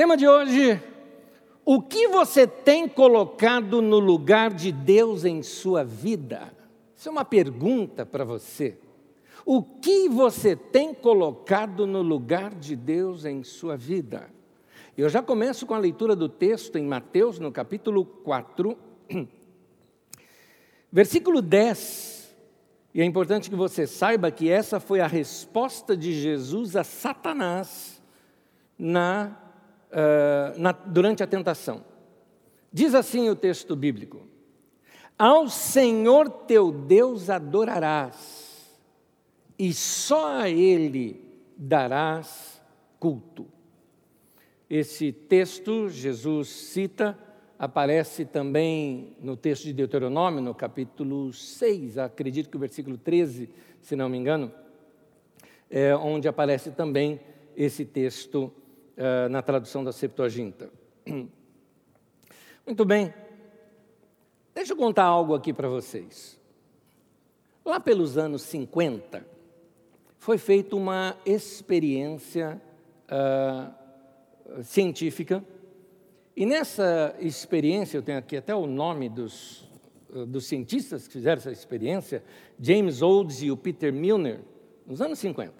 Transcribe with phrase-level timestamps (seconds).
[0.00, 0.82] Tema de hoje:
[1.62, 6.50] o que você tem colocado no lugar de Deus em sua vida?
[6.96, 8.78] Isso é uma pergunta para você.
[9.44, 14.30] O que você tem colocado no lugar de Deus em sua vida?
[14.96, 18.78] Eu já começo com a leitura do texto em Mateus, no capítulo 4,
[20.90, 22.34] versículo 10.
[22.94, 28.02] E é importante que você saiba que essa foi a resposta de Jesus a Satanás
[28.78, 29.49] na,
[29.90, 31.84] uh, na, durante a tentação.
[32.72, 34.22] Diz assim o texto bíblico:
[35.18, 38.78] Ao Senhor teu Deus adorarás,
[39.58, 41.24] e só a Ele
[41.56, 42.62] darás
[42.98, 43.46] culto.
[44.68, 47.18] Esse texto, Jesus cita,
[47.58, 53.50] aparece também no texto de Deuteronômio, no capítulo 6, acredito que o versículo 13,
[53.82, 54.50] se não me engano,
[55.68, 57.20] é onde aparece também
[57.56, 58.52] esse texto
[59.00, 60.70] uh, na tradução da Septuaginta.
[62.66, 63.12] Muito bem,
[64.54, 66.38] deixa eu contar algo aqui para vocês.
[67.64, 69.26] Lá pelos anos 50,
[70.18, 72.60] foi feita uma experiência
[73.10, 75.42] uh, científica.
[76.36, 79.68] E nessa experiência, eu tenho aqui até o nome dos,
[80.14, 82.22] eh, dos cientistas que fizeram essa experiência,
[82.58, 84.40] James Olds e o Peter Milner,
[84.86, 85.52] nos anos 50.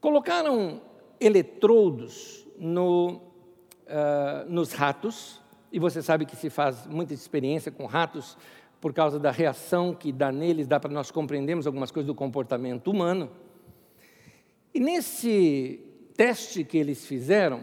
[0.00, 0.82] Colocaram
[1.24, 3.20] eletrodos no,
[3.86, 8.36] uh, nos ratos, e você sabe que se faz muita experiência com ratos
[8.80, 12.90] por causa da reação que dá neles, dá para nós compreendermos algumas coisas do comportamento
[12.90, 13.30] humano.
[14.74, 15.80] E nesse
[16.16, 17.62] teste que eles fizeram,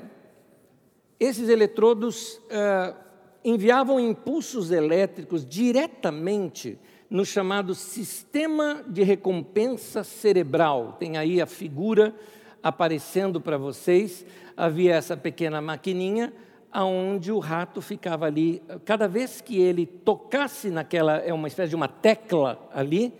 [1.19, 2.95] esses eletrodos ah,
[3.43, 6.79] enviavam impulsos elétricos diretamente
[7.09, 10.97] no chamado sistema de recompensa cerebral.
[10.99, 12.15] Tem aí a figura
[12.61, 14.25] aparecendo para vocês.
[14.55, 16.33] Havia essa pequena maquininha
[16.71, 18.61] aonde o rato ficava ali.
[18.85, 23.13] Cada vez que ele tocasse naquela, é uma espécie de uma tecla ali,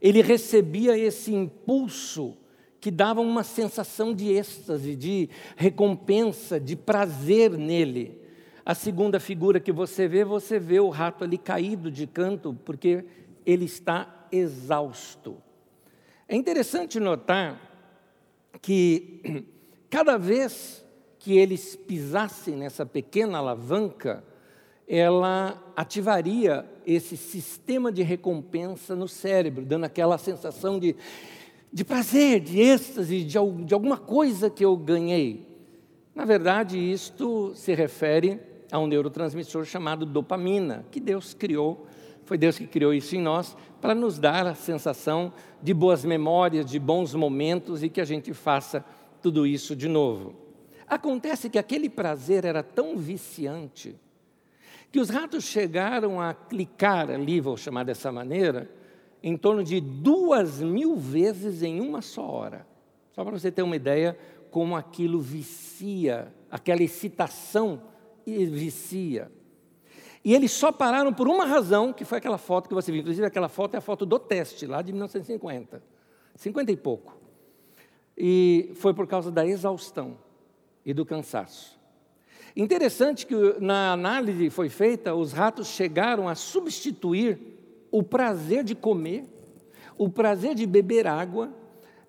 [0.00, 2.36] ele recebia esse impulso
[2.80, 8.20] que davam uma sensação de êxtase, de recompensa, de prazer nele.
[8.64, 13.04] A segunda figura que você vê, você vê o rato ali caído de canto, porque
[13.44, 15.36] ele está exausto.
[16.28, 17.65] É interessante notar
[18.60, 19.44] que
[19.90, 20.84] cada vez
[21.18, 24.22] que eles pisassem nessa pequena alavanca,
[24.86, 30.94] ela ativaria esse sistema de recompensa no cérebro, dando aquela sensação de
[31.76, 35.46] de prazer, de êxtase, de, de alguma coisa que eu ganhei.
[36.14, 38.40] Na verdade, isto se refere
[38.72, 41.86] a um neurotransmissor chamado dopamina, que Deus criou,
[42.26, 45.32] foi Deus que criou isso em nós, para nos dar a sensação
[45.62, 48.84] de boas memórias, de bons momentos e que a gente faça
[49.22, 50.34] tudo isso de novo.
[50.88, 53.96] Acontece que aquele prazer era tão viciante
[54.90, 58.70] que os ratos chegaram a clicar ali, vou chamar dessa maneira,
[59.22, 62.66] em torno de duas mil vezes em uma só hora.
[63.12, 64.18] Só para você ter uma ideia
[64.50, 67.82] como aquilo vicia, aquela excitação
[68.26, 69.30] vicia.
[70.26, 73.00] E eles só pararam por uma razão, que foi aquela foto que você viu.
[73.00, 75.80] Inclusive, aquela foto é a foto do teste, lá de 1950.
[76.34, 77.16] 50 e pouco.
[78.18, 80.18] E foi por causa da exaustão
[80.84, 81.78] e do cansaço.
[82.56, 87.38] Interessante que na análise que foi feita, os ratos chegaram a substituir
[87.92, 89.26] o prazer de comer,
[89.96, 91.54] o prazer de beber água,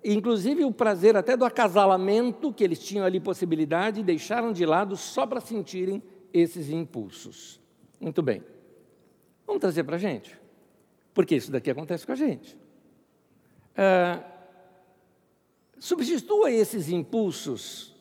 [0.04, 5.24] inclusive o prazer até do acasalamento, que eles tinham ali possibilidade, deixaram de lado só
[5.24, 6.02] para sentirem
[6.32, 7.60] esses impulsos.
[8.00, 8.42] Muito bem.
[9.46, 10.38] Vamos trazer para a gente,
[11.14, 12.56] porque isso daqui acontece com a gente.
[13.76, 14.22] Ah,
[15.78, 17.94] substitua esses impulsos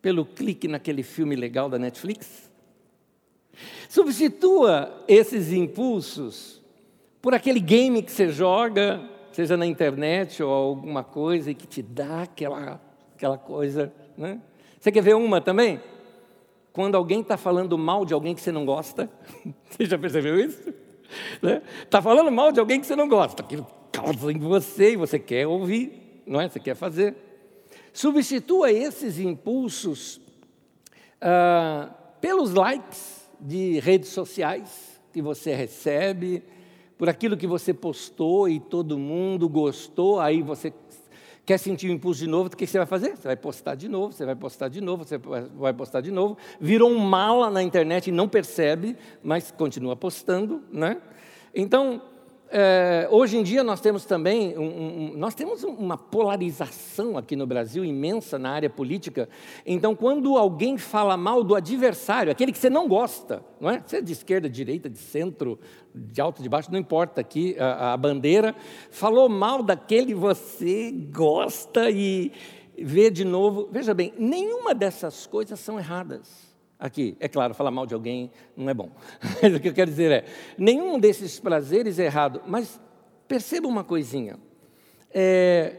[0.00, 2.50] pelo clique naquele filme legal da Netflix.
[3.88, 6.60] Substitua esses impulsos
[7.20, 9.00] por aquele game que você joga,
[9.32, 12.80] seja na internet ou alguma coisa, e que te dá aquela,
[13.14, 13.92] aquela coisa.
[14.16, 14.40] Né?
[14.80, 15.80] Você quer ver uma também?
[16.72, 19.10] Quando alguém está falando mal de alguém que você não gosta,
[19.68, 20.72] você já percebeu isso?
[21.34, 21.62] Está né?
[21.90, 25.18] Tá falando mal de alguém que você não gosta, aquilo causa em você e você
[25.18, 26.48] quer ouvir, não é?
[26.48, 27.14] Você quer fazer.
[27.92, 30.18] Substitua esses impulsos
[31.20, 31.90] ah,
[32.20, 36.42] pelos likes de redes sociais que você recebe,
[36.96, 40.72] por aquilo que você postou e todo mundo gostou, aí você
[41.44, 43.16] quer sentir o impulso de novo, o que você vai fazer?
[43.16, 46.36] Você vai postar de novo, você vai postar de novo, você vai postar de novo.
[46.60, 51.00] Virou um mala na internet e não percebe, mas continua postando, né?
[51.54, 52.00] Então,
[52.54, 57.46] é, hoje em dia nós temos também um, um, nós temos uma polarização aqui no
[57.46, 59.26] Brasil imensa na área política.
[59.64, 63.82] Então, quando alguém fala mal do adversário, aquele que você não gosta, não é?
[63.84, 65.58] Você é de esquerda, de direita, de centro,
[65.94, 68.54] de alto, de baixo, não importa aqui a, a bandeira,
[68.90, 72.32] falou mal daquele que você gosta e
[72.76, 73.70] vê de novo.
[73.72, 76.51] Veja bem, nenhuma dessas coisas são erradas.
[76.82, 78.90] Aqui, é claro, falar mal de alguém não é bom.
[79.40, 80.24] Mas o que eu quero dizer é:
[80.58, 82.80] nenhum desses prazeres é errado, mas
[83.28, 84.36] perceba uma coisinha.
[85.14, 85.76] É,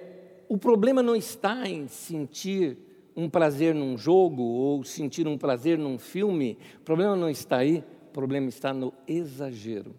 [0.47, 2.77] o problema não está em sentir
[3.17, 6.57] um prazer num jogo ou sentir um prazer num filme.
[6.77, 9.93] O problema não está aí, o problema está no exagero.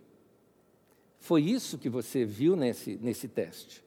[1.20, 3.84] Foi isso que você viu nesse, nesse teste.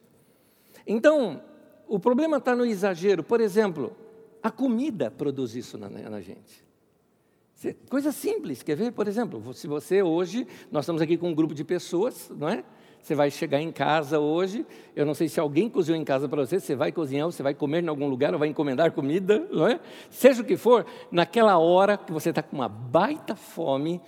[0.86, 1.42] Então,
[1.88, 3.24] o problema está no exagero.
[3.24, 3.96] Por exemplo,
[4.40, 6.67] a comida produz isso na, na gente.
[7.90, 8.92] Coisa simples, quer ver?
[8.92, 12.62] Por exemplo, se você hoje, nós estamos aqui com um grupo de pessoas, não é?
[13.02, 14.64] Você vai chegar em casa hoje,
[14.94, 17.54] eu não sei se alguém cozinhou em casa para você, você vai cozinhar, você vai
[17.54, 19.80] comer em algum lugar, ou vai encomendar comida, não é?
[20.08, 24.00] Seja o que for, naquela hora que você está com uma baita fome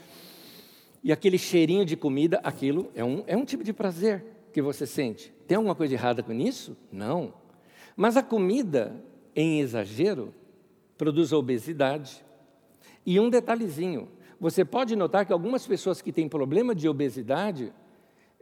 [1.02, 4.86] e aquele cheirinho de comida, aquilo é um, é um tipo de prazer que você
[4.86, 5.32] sente.
[5.48, 6.76] Tem alguma coisa errada com isso?
[6.92, 7.34] Não.
[7.96, 9.02] Mas a comida,
[9.34, 10.32] em exagero,
[10.96, 12.24] produz obesidade,
[13.04, 14.08] e um detalhezinho:
[14.38, 17.72] você pode notar que algumas pessoas que têm problema de obesidade,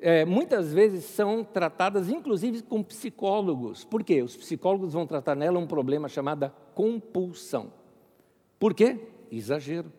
[0.01, 3.85] é, muitas vezes são tratadas, inclusive, com psicólogos.
[3.85, 4.23] Por quê?
[4.23, 7.73] Os psicólogos vão tratar nela um problema chamado compulsão.
[8.59, 8.99] Por quê?
[9.31, 9.93] Exagero.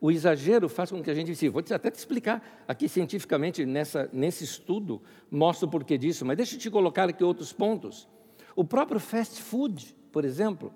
[0.00, 4.08] O exagero faz com que a gente se vou até te explicar aqui cientificamente nessa,
[4.12, 5.00] nesse estudo,
[5.30, 8.08] mostro o porquê disso, mas deixa eu te colocar aqui outros pontos.
[8.54, 10.72] O próprio fast food, por exemplo,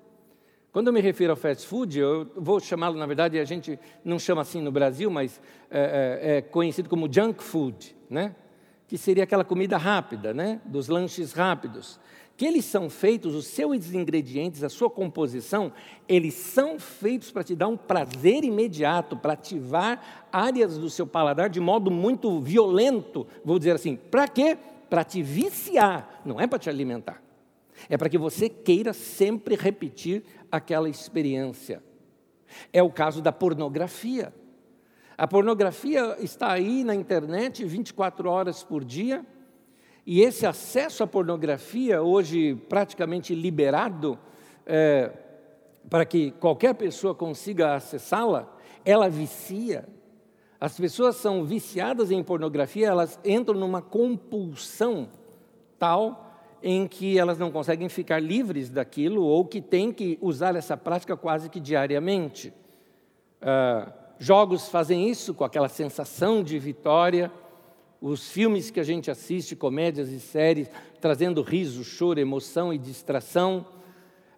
[0.72, 4.18] quando eu me refiro ao fast food, eu vou chamá-lo, na verdade, a gente não
[4.18, 5.38] chama assim no Brasil, mas
[5.70, 8.34] é, é, é conhecido como junk food, né?
[8.88, 10.62] que seria aquela comida rápida, né?
[10.64, 12.00] dos lanches rápidos.
[12.38, 15.70] Que eles são feitos, os seus ingredientes, a sua composição,
[16.08, 21.50] eles são feitos para te dar um prazer imediato, para ativar áreas do seu paladar
[21.50, 23.94] de modo muito violento, vou dizer assim.
[23.94, 24.56] Para quê?
[24.88, 27.21] Para te viciar, não é para te alimentar.
[27.88, 31.82] É para que você queira sempre repetir aquela experiência.
[32.72, 34.32] É o caso da pornografia.
[35.16, 39.24] A pornografia está aí na internet 24 horas por dia,
[40.04, 44.18] e esse acesso à pornografia, hoje praticamente liberado,
[44.66, 45.12] é,
[45.88, 48.52] para que qualquer pessoa consiga acessá-la,
[48.84, 49.88] ela vicia.
[50.60, 55.08] As pessoas são viciadas em pornografia, elas entram numa compulsão
[55.78, 56.31] tal
[56.62, 61.16] em que elas não conseguem ficar livres daquilo ou que têm que usar essa prática
[61.16, 62.52] quase que diariamente.
[63.40, 67.30] Uh, jogos fazem isso com aquela sensação de vitória.
[68.00, 70.70] Os filmes que a gente assiste, comédias e séries,
[71.00, 73.66] trazendo riso, choro, emoção e distração.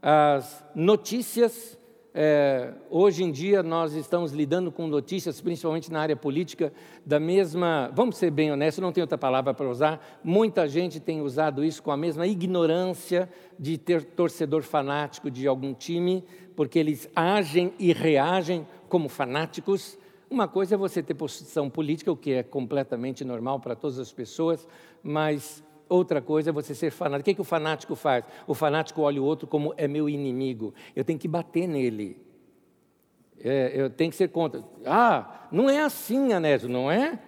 [0.01, 1.79] As notícias
[2.17, 6.73] é, hoje em dia nós estamos lidando com notícias, principalmente na área política,
[7.05, 7.91] da mesma.
[7.93, 10.21] Vamos ser bem honestos, não tenho outra palavra para usar.
[10.23, 13.29] Muita gente tem usado isso com a mesma ignorância
[13.59, 16.23] de ter torcedor fanático de algum time,
[16.55, 19.99] porque eles agem e reagem como fanáticos.
[20.31, 24.13] Uma coisa é você ter posição política, o que é completamente normal para todas as
[24.13, 24.69] pessoas,
[25.03, 27.21] mas Outra coisa é você ser fanático.
[27.21, 28.25] O que, é que o fanático faz?
[28.47, 30.73] O fanático olha o outro como é meu inimigo.
[30.97, 32.17] Eu tenho que bater nele.
[33.39, 34.65] É, eu tenho que ser contra.
[34.87, 37.19] Ah, não é assim, Anésio, não é?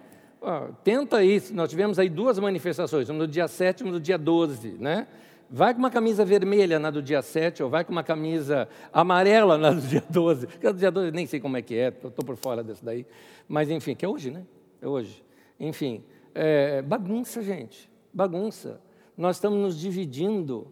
[0.41, 1.53] Ah, tenta isso.
[1.53, 5.07] Nós tivemos aí duas manifestações, uma no dia 7 e uma no dia 12, né?
[5.49, 9.57] Vai com uma camisa vermelha na do dia 7, ou vai com uma camisa amarela
[9.57, 10.47] na do dia 12.
[10.47, 13.05] Porque do dia 12 nem sei como é que é, estou por fora desse daí.
[13.47, 14.43] Mas enfim, que é hoje, né?
[14.81, 15.23] É hoje.
[15.59, 18.81] Enfim, é, bagunça, gente bagunça.
[19.15, 20.67] Nós estamos nos dividindo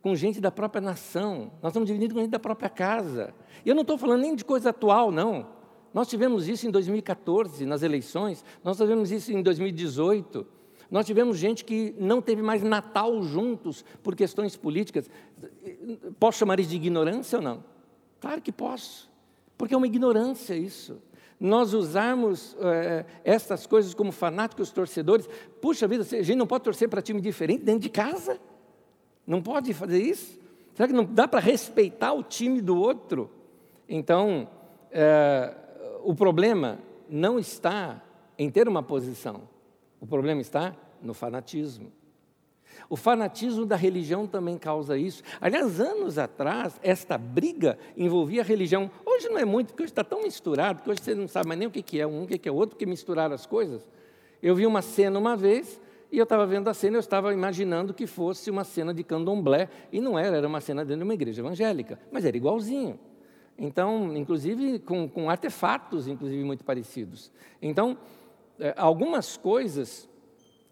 [0.00, 3.34] com gente da própria nação, nós estamos dividindo com gente da própria casa.
[3.64, 5.48] E eu não estou falando nem de coisa atual, não.
[5.92, 10.46] Nós tivemos isso em 2014, nas eleições, nós tivemos isso em 2018.
[10.90, 15.10] Nós tivemos gente que não teve mais Natal juntos por questões políticas.
[16.18, 17.64] Posso chamar isso de ignorância ou não?
[18.20, 19.10] Claro que posso,
[19.56, 21.02] porque é uma ignorância isso
[21.40, 25.28] nós usarmos é, estas coisas como fanáticos torcedores.
[25.60, 28.40] Puxa vida, a gente não pode torcer para time diferente dentro de casa?
[29.26, 30.38] Não pode fazer isso?
[30.74, 33.30] Será que não dá para respeitar o time do outro?
[33.88, 34.48] Então,
[34.90, 35.54] é,
[36.02, 36.78] o problema
[37.08, 38.02] não está
[38.38, 39.42] em ter uma posição,
[40.00, 41.92] o problema está no fanatismo.
[42.88, 45.22] O fanatismo da religião também causa isso.
[45.40, 48.90] Aliás, anos atrás, esta briga envolvia a religião.
[49.04, 51.58] Hoje não é muito, porque hoje está tão misturado que hoje você não sabe mais
[51.58, 53.88] nem o que é um, o que é outro, porque misturaram as coisas.
[54.42, 55.80] Eu vi uma cena uma vez
[56.10, 59.68] e eu estava vendo a cena, eu estava imaginando que fosse uma cena de candomblé,
[59.92, 62.98] e não era, era uma cena dentro de uma igreja evangélica, mas era igualzinho.
[63.58, 67.30] Então, inclusive com, com artefatos, inclusive muito parecidos.
[67.60, 67.98] Então,
[68.58, 70.08] é, algumas coisas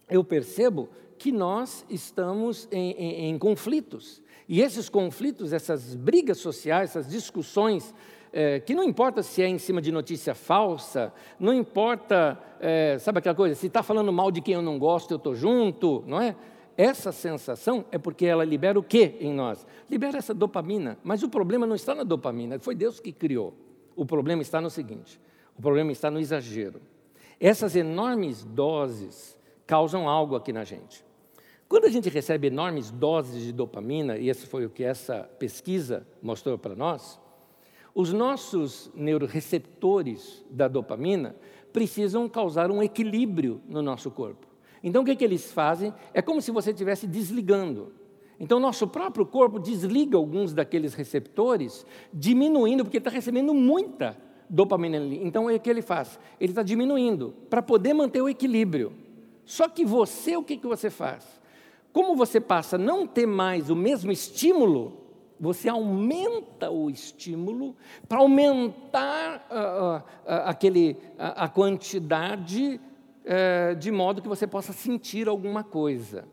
[0.09, 4.21] eu percebo que nós estamos em, em, em conflitos.
[4.47, 7.93] E esses conflitos, essas brigas sociais, essas discussões
[8.31, 13.19] é, que não importa se é em cima de notícia falsa, não importa, é, sabe
[13.19, 16.21] aquela coisa, se está falando mal de quem eu não gosto, eu estou junto, não
[16.21, 16.35] é?
[16.77, 19.65] Essa sensação é porque ela libera o que em nós?
[19.89, 20.99] Libera essa dopamina.
[21.03, 23.55] Mas o problema não está na dopamina, foi Deus que criou.
[23.95, 25.19] O problema está no seguinte:
[25.57, 26.79] o problema está no exagero.
[27.39, 31.03] Essas enormes doses causam algo aqui na gente.
[31.67, 36.07] Quando a gente recebe enormes doses de dopamina, e esse foi o que essa pesquisa
[36.21, 37.19] mostrou para nós,
[37.93, 41.35] os nossos neuroreceptores da dopamina
[41.73, 44.47] precisam causar um equilíbrio no nosso corpo.
[44.81, 45.93] Então, o que, que eles fazem?
[46.13, 47.91] É como se você estivesse desligando.
[48.39, 54.15] Então, nosso próprio corpo desliga alguns daqueles receptores, diminuindo, porque está recebendo muita
[54.49, 55.19] dopamina ali.
[55.21, 56.17] Então, o que ele faz?
[56.39, 58.93] Ele está diminuindo, para poder manter o equilíbrio.
[59.43, 61.36] Só que você, o que, que você faz?
[61.97, 65.01] Como você passa a não ter mais o mesmo estímulo,
[65.39, 67.75] você aumenta o estímulo
[68.07, 70.03] para aumentar uh, uh,
[70.45, 72.79] aquele, a quantidade
[73.25, 76.25] uh, de modo que você possa sentir alguma coisa.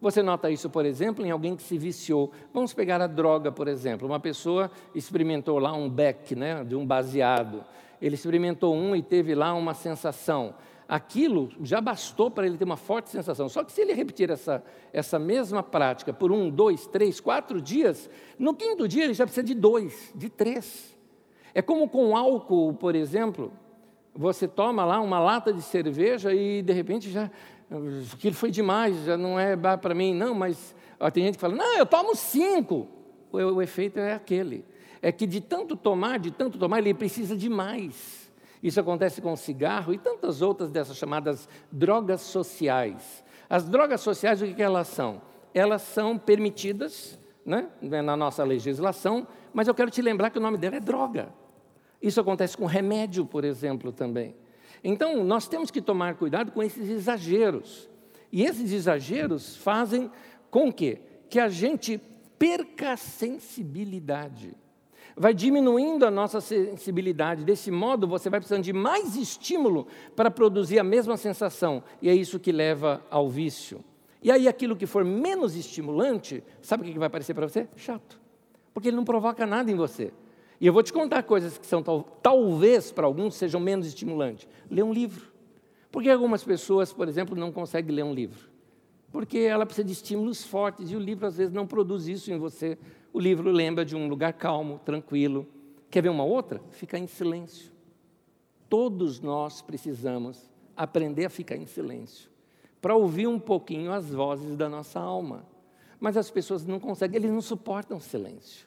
[0.00, 2.32] Você nota isso, por exemplo, em alguém que se viciou.
[2.52, 4.08] Vamos pegar a droga, por exemplo.
[4.08, 7.64] Uma pessoa experimentou lá um beck, né, de um baseado.
[8.00, 10.52] Ele experimentou um e teve lá uma sensação
[10.92, 13.48] aquilo já bastou para ele ter uma forte sensação.
[13.48, 18.10] Só que se ele repetir essa, essa mesma prática por um, dois, três, quatro dias,
[18.38, 20.94] no quinto dia ele já precisa de dois, de três.
[21.54, 23.50] É como com álcool, por exemplo,
[24.14, 27.30] você toma lá uma lata de cerveja e de repente já
[28.12, 31.54] aquilo foi demais, já não é para mim, não, mas ó, tem gente que fala,
[31.54, 32.86] não, eu tomo cinco.
[33.32, 34.62] O, o efeito é aquele.
[35.00, 38.21] É que de tanto tomar, de tanto tomar, ele precisa de mais.
[38.62, 43.24] Isso acontece com o cigarro e tantas outras dessas chamadas drogas sociais.
[43.50, 45.20] As drogas sociais, o que elas são?
[45.52, 50.56] Elas são permitidas né, na nossa legislação, mas eu quero te lembrar que o nome
[50.56, 51.34] dela é droga.
[52.00, 54.34] Isso acontece com remédio, por exemplo, também.
[54.82, 57.88] Então, nós temos que tomar cuidado com esses exageros.
[58.30, 60.10] E esses exageros fazem
[60.50, 62.00] com que, que a gente
[62.38, 64.56] perca a sensibilidade
[65.16, 67.44] vai diminuindo a nossa sensibilidade.
[67.44, 72.14] Desse modo, você vai precisando de mais estímulo para produzir a mesma sensação, e é
[72.14, 73.84] isso que leva ao vício.
[74.22, 77.68] E aí, aquilo que for menos estimulante, sabe o que vai parecer para você?
[77.76, 78.20] Chato,
[78.72, 80.12] porque ele não provoca nada em você.
[80.60, 81.82] E eu vou te contar coisas que são,
[82.22, 84.46] talvez para alguns, sejam menos estimulantes.
[84.70, 85.32] Lê um livro.
[85.90, 88.48] Por que algumas pessoas, por exemplo, não conseguem ler um livro?
[89.10, 92.38] Porque ela precisa de estímulos fortes e o livro às vezes não produz isso em
[92.38, 92.78] você
[93.12, 95.46] o livro lembra de um lugar calmo, tranquilo.
[95.90, 96.60] Quer ver uma outra?
[96.70, 97.70] Ficar em silêncio.
[98.68, 102.30] Todos nós precisamos aprender a ficar em silêncio,
[102.80, 105.46] para ouvir um pouquinho as vozes da nossa alma.
[106.00, 108.66] Mas as pessoas não conseguem, eles não suportam silêncio.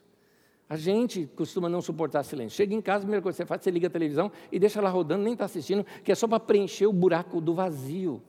[0.69, 2.55] A gente costuma não suportar silêncio.
[2.55, 4.79] Chega em casa, a primeira coisa que você faz, você liga a televisão e deixa
[4.79, 8.21] ela rodando, nem está assistindo, que é só para preencher o buraco do vazio.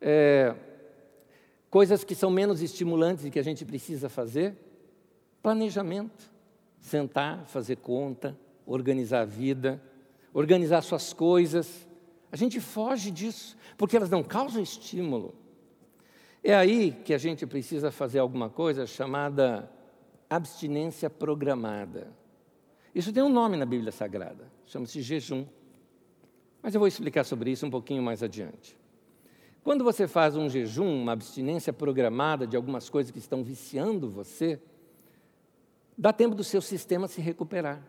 [0.00, 0.54] É,
[1.70, 4.56] coisas que são menos estimulantes e que a gente precisa fazer,
[5.42, 6.30] Planejamento.
[6.80, 9.82] Sentar, fazer conta, organizar a vida,
[10.32, 11.86] organizar suas coisas.
[12.32, 15.34] A gente foge disso, porque elas não causam estímulo.
[16.42, 19.70] É aí que a gente precisa fazer alguma coisa chamada
[20.28, 22.08] abstinência programada.
[22.94, 25.44] Isso tem um nome na Bíblia Sagrada, chama-se jejum.
[26.62, 28.78] Mas eu vou explicar sobre isso um pouquinho mais adiante.
[29.62, 34.60] Quando você faz um jejum, uma abstinência programada de algumas coisas que estão viciando você,
[36.00, 37.82] dá tempo do seu sistema se recuperar.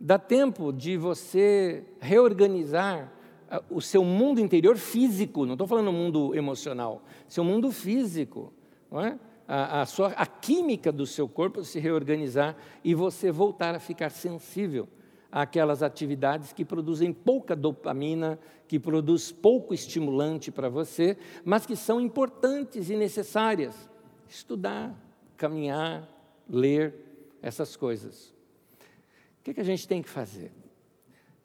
[0.00, 3.12] Dá tempo de você reorganizar
[3.50, 8.54] ah, o seu mundo interior físico, não estou falando mundo emocional, seu mundo físico,
[8.90, 9.18] não é?
[9.46, 14.10] a, a, sua, a química do seu corpo se reorganizar e você voltar a ficar
[14.10, 14.88] sensível
[15.30, 22.00] àquelas atividades que produzem pouca dopamina, que produz pouco estimulante para você, mas que são
[22.00, 23.90] importantes e necessárias.
[24.26, 24.94] Estudar,
[25.36, 26.08] caminhar,
[26.48, 27.05] ler,
[27.42, 28.34] essas coisas.
[29.40, 30.52] O que, que a gente tem que fazer?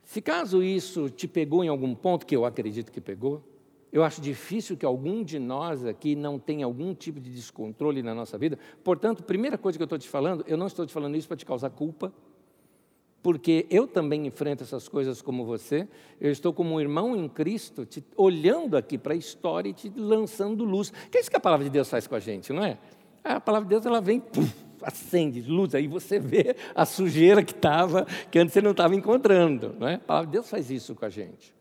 [0.04, 3.44] Se caso isso te pegou em algum ponto, que eu acredito que pegou,
[3.92, 8.16] eu acho difícil que algum de nós aqui não tenha algum tipo de descontrole na
[8.16, 8.58] nossa vida.
[8.84, 11.38] Portanto, primeira coisa que eu estou te falando, eu não estou te falando isso para
[11.38, 12.14] te causar culpa,
[13.22, 15.88] porque eu também enfrento essas coisas como você.
[16.20, 19.92] Eu estou como um irmão em Cristo, te, olhando aqui para a história e te
[19.96, 20.92] lançando luz.
[21.12, 22.78] Que é isso que a palavra de Deus faz com a gente, não é?
[23.24, 24.52] A palavra de Deus ela vem, puf,
[24.82, 29.76] acende luz, aí você vê a sujeira que estava, que antes você não estava encontrando.
[29.80, 29.96] Não é?
[29.96, 31.54] A palavra de Deus faz isso com a gente.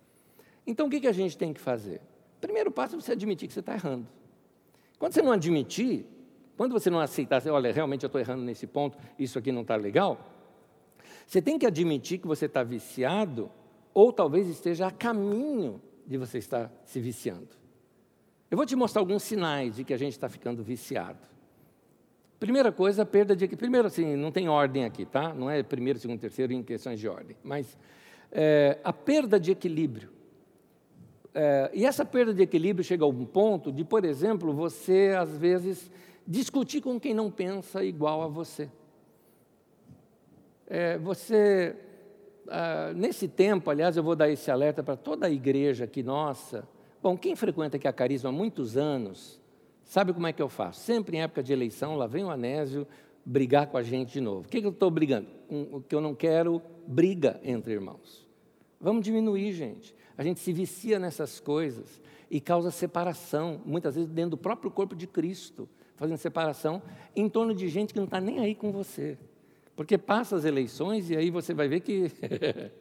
[0.67, 2.00] Então o que, que a gente tem que fazer?
[2.41, 4.07] Primeiro passo é você admitir que você está errando.
[4.99, 6.07] Quando você não admitir,
[6.57, 9.77] quando você não aceitar, olha, realmente eu estou errando nesse ponto, isso aqui não está
[9.77, 10.31] legal,
[11.27, 13.50] você tem que admitir que você está viciado,
[13.95, 17.49] ou talvez esteja a caminho de você estar se viciando.
[18.50, 21.21] Eu vou te mostrar alguns sinais de que a gente está ficando viciado.
[22.40, 23.47] Primeira coisa, perda de.
[23.49, 25.35] Primeiro, assim, não tem ordem aqui, tá?
[25.35, 27.37] Não é primeiro, segundo, terceiro em questões de ordem.
[27.44, 27.76] Mas
[28.32, 30.09] é, a perda de equilíbrio.
[31.35, 35.37] É, e essa perda de equilíbrio chega a um ponto de, por exemplo, você, às
[35.37, 35.90] vezes,
[36.26, 38.70] discutir com quem não pensa igual a você.
[40.66, 41.76] É, você,
[42.49, 46.66] ah, nesse tempo, aliás, eu vou dar esse alerta para toda a igreja aqui nossa.
[47.02, 49.39] Bom, quem frequenta aqui a Carisma há muitos anos,
[49.90, 50.78] Sabe como é que eu faço?
[50.82, 52.87] Sempre em época de eleição, lá vem o Anésio
[53.25, 54.47] brigar com a gente de novo.
[54.47, 55.26] O que, que eu estou brigando?
[55.49, 58.25] O que eu não quero briga entre irmãos.
[58.80, 59.92] Vamos diminuir, gente.
[60.16, 64.94] A gente se vicia nessas coisas e causa separação, muitas vezes dentro do próprio corpo
[64.94, 66.80] de Cristo, fazendo separação
[67.16, 69.18] em torno de gente que não está nem aí com você.
[69.75, 72.12] Porque passa as eleições e aí você vai ver que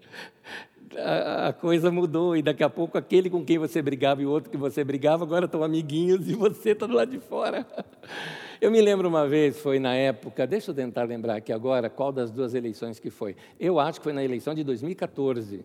[0.97, 4.49] a, coisa mudou e daqui a pouco aquele com quem você brigava e o outro
[4.49, 7.65] que você brigava agora estão amiguinhos e você está do lado de fora.
[8.61, 12.11] Eu me lembro uma vez, foi na época, deixa eu tentar lembrar aqui agora qual
[12.11, 13.33] das duas eleições que foi.
[13.57, 15.63] Eu acho que foi na eleição de 2014,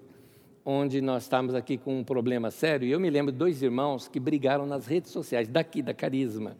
[0.64, 4.06] onde nós estávamos aqui com um problema sério, e eu me lembro de dois irmãos
[4.06, 6.56] que brigaram nas redes sociais, daqui, da Carisma,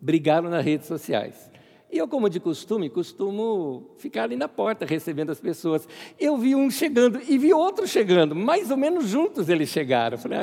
[0.00, 1.50] brigaram nas redes sociais.
[1.94, 5.86] E eu, como de costume, costumo ficar ali na porta recebendo as pessoas.
[6.18, 10.16] Eu vi um chegando e vi outro chegando, mais ou menos juntos eles chegaram.
[10.16, 10.42] Eu falei, ah,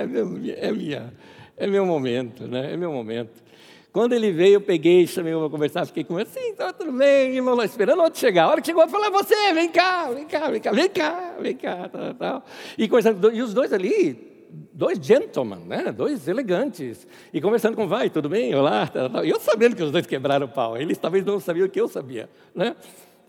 [0.56, 1.14] é, minha,
[1.58, 2.72] é meu momento, né?
[2.72, 3.44] é meu momento.
[3.92, 7.36] Quando ele veio, eu peguei, chamei para conversar, fiquei com ele, assim, tá tudo bem,
[7.36, 8.46] irmão, lá esperando outro chegar.
[8.46, 10.90] A hora que chegou, eu falei, ah, você, vem cá, vem cá, vem cá, vem
[10.90, 12.46] cá, vem cá, tal, tal.
[12.78, 12.90] E,
[13.34, 14.31] e os dois ali,
[14.74, 15.92] dois gentlemen, né?
[15.92, 18.54] dois elegantes, e conversando com vai, tudo bem?
[18.54, 18.90] Olá,
[19.24, 21.88] eu sabendo que os dois quebraram o pau, eles talvez não sabiam o que eu
[21.88, 22.76] sabia, né?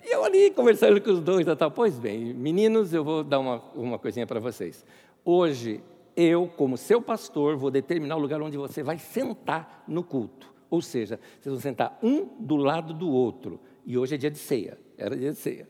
[0.05, 1.71] E eu ali conversando com os dois, tal.
[1.71, 4.85] pois bem, meninos, eu vou dar uma, uma coisinha para vocês.
[5.25, 5.81] Hoje,
[6.17, 10.53] eu, como seu pastor, vou determinar o lugar onde você vai sentar no culto.
[10.69, 13.61] Ou seja, vocês vão sentar um do lado do outro.
[13.87, 15.69] E hoje é dia de ceia, era dia de ceia.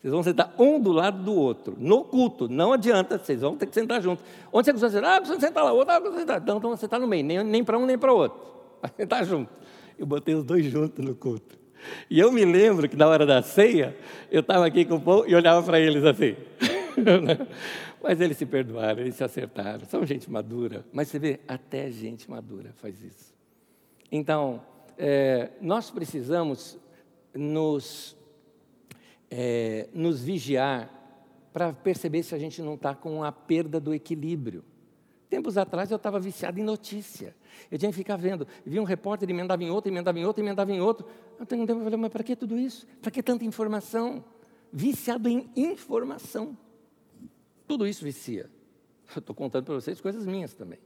[0.00, 3.66] Vocês vão sentar um do lado do outro, no culto, não adianta, vocês vão ter
[3.66, 4.24] que sentar juntos.
[4.50, 5.18] Onde você costuma sentar?
[5.18, 6.40] Ah, você sentar lá, outro, ah, você sentar.
[6.40, 8.40] Então, então você está no meio, nem, nem para um nem para o outro.
[8.80, 9.52] Vai sentar junto.
[9.98, 11.58] Eu botei os dois juntos no culto.
[12.08, 13.94] E eu me lembro que na hora da ceia,
[14.30, 16.34] eu estava aqui com o povo e olhava para eles assim.
[18.02, 19.84] Mas eles se perdoaram, eles se acertaram.
[19.84, 20.82] São gente madura.
[20.92, 23.34] Mas você vê, até gente madura faz isso.
[24.10, 24.62] Então,
[24.96, 26.78] é, nós precisamos
[27.34, 28.16] nos
[29.30, 30.90] é, nos vigiar
[31.52, 34.64] para perceber se a gente não está com a perda do equilíbrio.
[35.28, 37.36] Tempos atrás eu estava viciado em notícia.
[37.70, 38.46] Eu tinha que ficar vendo.
[38.66, 41.06] Vi um repórter, emendava em outro, emendava em outro, emendava em outro.
[41.38, 42.86] Eu tenho um tempo, eu falei, mas para que tudo isso?
[43.00, 44.24] Para que tanta informação?
[44.72, 46.56] Viciado em informação.
[47.68, 48.50] Tudo isso vicia.
[49.14, 50.78] Eu estou contando para vocês coisas minhas também.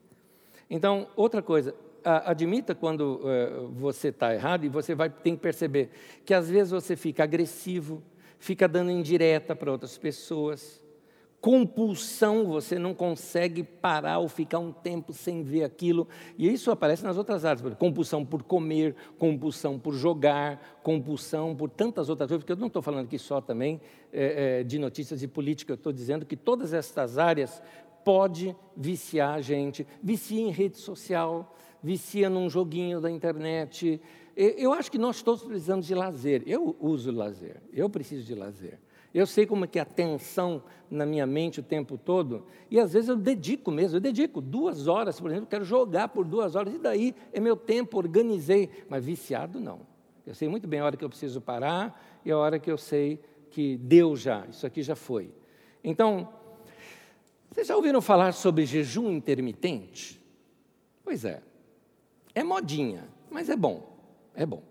[0.68, 5.90] Então, outra coisa, admita quando uh, você está errado e você vai ter que perceber
[6.24, 8.02] que às vezes você fica agressivo,
[8.44, 10.84] fica dando indireta para outras pessoas.
[11.40, 16.06] Compulsão, você não consegue parar ou ficar um tempo sem ver aquilo.
[16.36, 17.74] E isso aparece nas outras áreas.
[17.76, 22.42] Compulsão por comer, compulsão por jogar, compulsão por tantas outras coisas.
[22.42, 23.80] Porque eu não estou falando aqui só também
[24.12, 27.62] é, é, de notícias de política, eu estou dizendo que todas estas áreas
[28.04, 29.86] pode viciar a gente.
[30.02, 34.00] Vicia em rede social, vicia num joguinho da internet,
[34.36, 36.42] eu acho que nós todos precisamos de lazer.
[36.46, 38.78] Eu uso lazer, eu preciso de lazer.
[39.12, 42.80] Eu sei como é que é a tensão na minha mente o tempo todo, e
[42.80, 46.56] às vezes eu dedico mesmo, eu dedico duas horas, por exemplo, quero jogar por duas
[46.56, 49.82] horas, e daí é meu tempo, organizei, mas viciado não.
[50.26, 52.76] Eu sei muito bem a hora que eu preciso parar e a hora que eu
[52.76, 53.20] sei
[53.52, 55.30] que deu já, isso aqui já foi.
[55.82, 56.28] Então,
[57.52, 60.20] vocês já ouviram falar sobre jejum intermitente?
[61.04, 61.40] Pois é,
[62.34, 63.93] é modinha, mas é bom
[64.34, 64.62] é bom.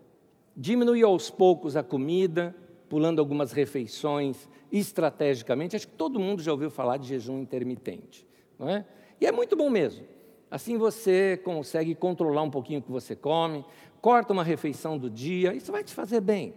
[0.55, 2.55] Diminuir aos poucos a comida,
[2.89, 5.75] pulando algumas refeições estrategicamente.
[5.75, 8.27] Acho que todo mundo já ouviu falar de jejum intermitente,
[8.59, 8.85] não é?
[9.19, 10.05] E é muito bom mesmo.
[10.51, 13.65] Assim você consegue controlar um pouquinho o que você come,
[13.99, 16.53] corta uma refeição do dia, isso vai te fazer bem.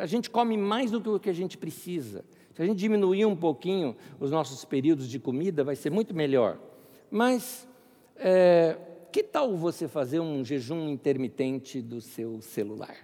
[0.00, 2.24] A gente come mais do que o que a gente precisa.
[2.54, 6.58] Se a gente diminuir um pouquinho os nossos períodos de comida, vai ser muito melhor.
[7.10, 7.68] Mas
[8.16, 8.78] é,
[9.16, 12.94] que tal você fazer um jejum intermitente do seu celular?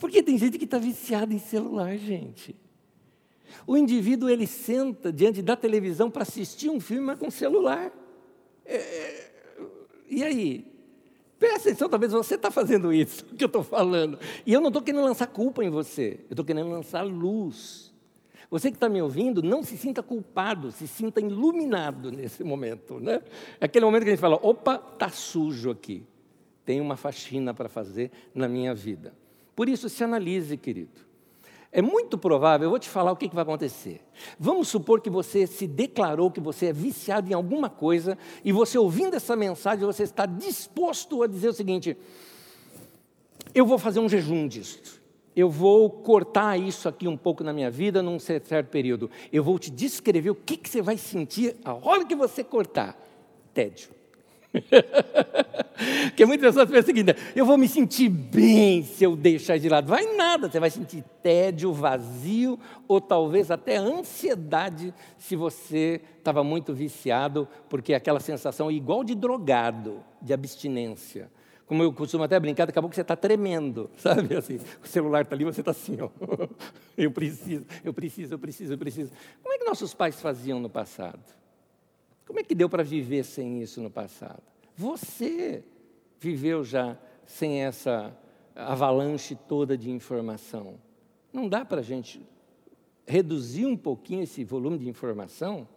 [0.00, 2.56] Porque tem gente que está viciada em celular, gente.
[3.64, 7.92] O indivíduo ele senta diante da televisão para assistir um filme, mas com celular.
[8.64, 9.32] É, é,
[10.08, 10.66] e aí?
[11.38, 14.18] Presta atenção, talvez você está fazendo isso que eu estou falando.
[14.44, 17.89] E eu não estou querendo lançar culpa em você, eu estou querendo lançar luz.
[18.50, 22.98] Você que está me ouvindo, não se sinta culpado, se sinta iluminado nesse momento.
[22.98, 23.22] Né?
[23.60, 26.04] É aquele momento que a gente fala: opa, está sujo aqui.
[26.64, 29.14] Tem uma faxina para fazer na minha vida.
[29.54, 31.08] Por isso, se analise, querido.
[31.72, 34.00] É muito provável, eu vou te falar o que, que, vai acontecer.
[34.36, 38.76] Vamos supor que você se declarou que você é viciado em alguma coisa e você
[38.76, 41.96] ouvindo essa mensagem, você está disposto a dizer o seguinte:
[43.54, 44.99] eu vou fazer um jejum disso.
[45.34, 49.10] Eu vou cortar isso aqui um pouco na minha vida num certo período.
[49.32, 52.98] Eu vou te descrever o que, que você vai sentir a hora que você cortar.
[53.54, 53.90] Tédio.
[56.10, 59.68] Porque muitas pessoas pensam o seguinte: eu vou me sentir bem se eu deixar de
[59.68, 59.88] lado.
[59.88, 66.74] Vai nada, você vai sentir tédio, vazio, ou talvez até ansiedade se você estava muito
[66.74, 71.30] viciado, porque aquela sensação é igual de drogado, de abstinência.
[71.70, 74.36] Como eu costumo até brincar, daqui a pouco você está tremendo, sabe?
[74.36, 76.10] Assim, o celular está ali, você está assim, ó.
[76.98, 79.12] Eu preciso, eu preciso, eu preciso, eu preciso.
[79.40, 81.22] Como é que nossos pais faziam no passado?
[82.26, 84.42] Como é que deu para viver sem isso no passado?
[84.76, 85.62] Você
[86.18, 88.12] viveu já sem essa
[88.56, 90.74] avalanche toda de informação.
[91.32, 92.20] Não dá para a gente
[93.06, 95.68] reduzir um pouquinho esse volume de informação?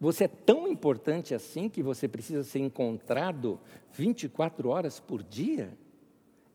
[0.00, 3.60] Você é tão importante assim que você precisa ser encontrado
[3.92, 5.76] 24 horas por dia?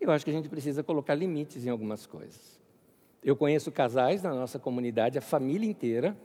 [0.01, 2.59] Eu acho que a gente precisa colocar limites em algumas coisas.
[3.23, 6.17] Eu conheço casais na nossa comunidade, a família inteira,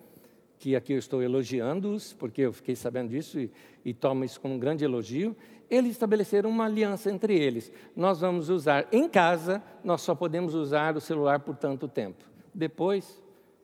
[0.58, 3.50] que aqui eu estou elogiando-os, porque eu fiquei sabendo disso e,
[3.84, 5.36] e tomo isso como um grande elogio,
[5.70, 7.70] eles estabeleceram uma aliança entre eles.
[7.94, 12.24] Nós vamos usar em casa, nós só podemos usar o celular por tanto tempo.
[12.52, 13.19] Depois,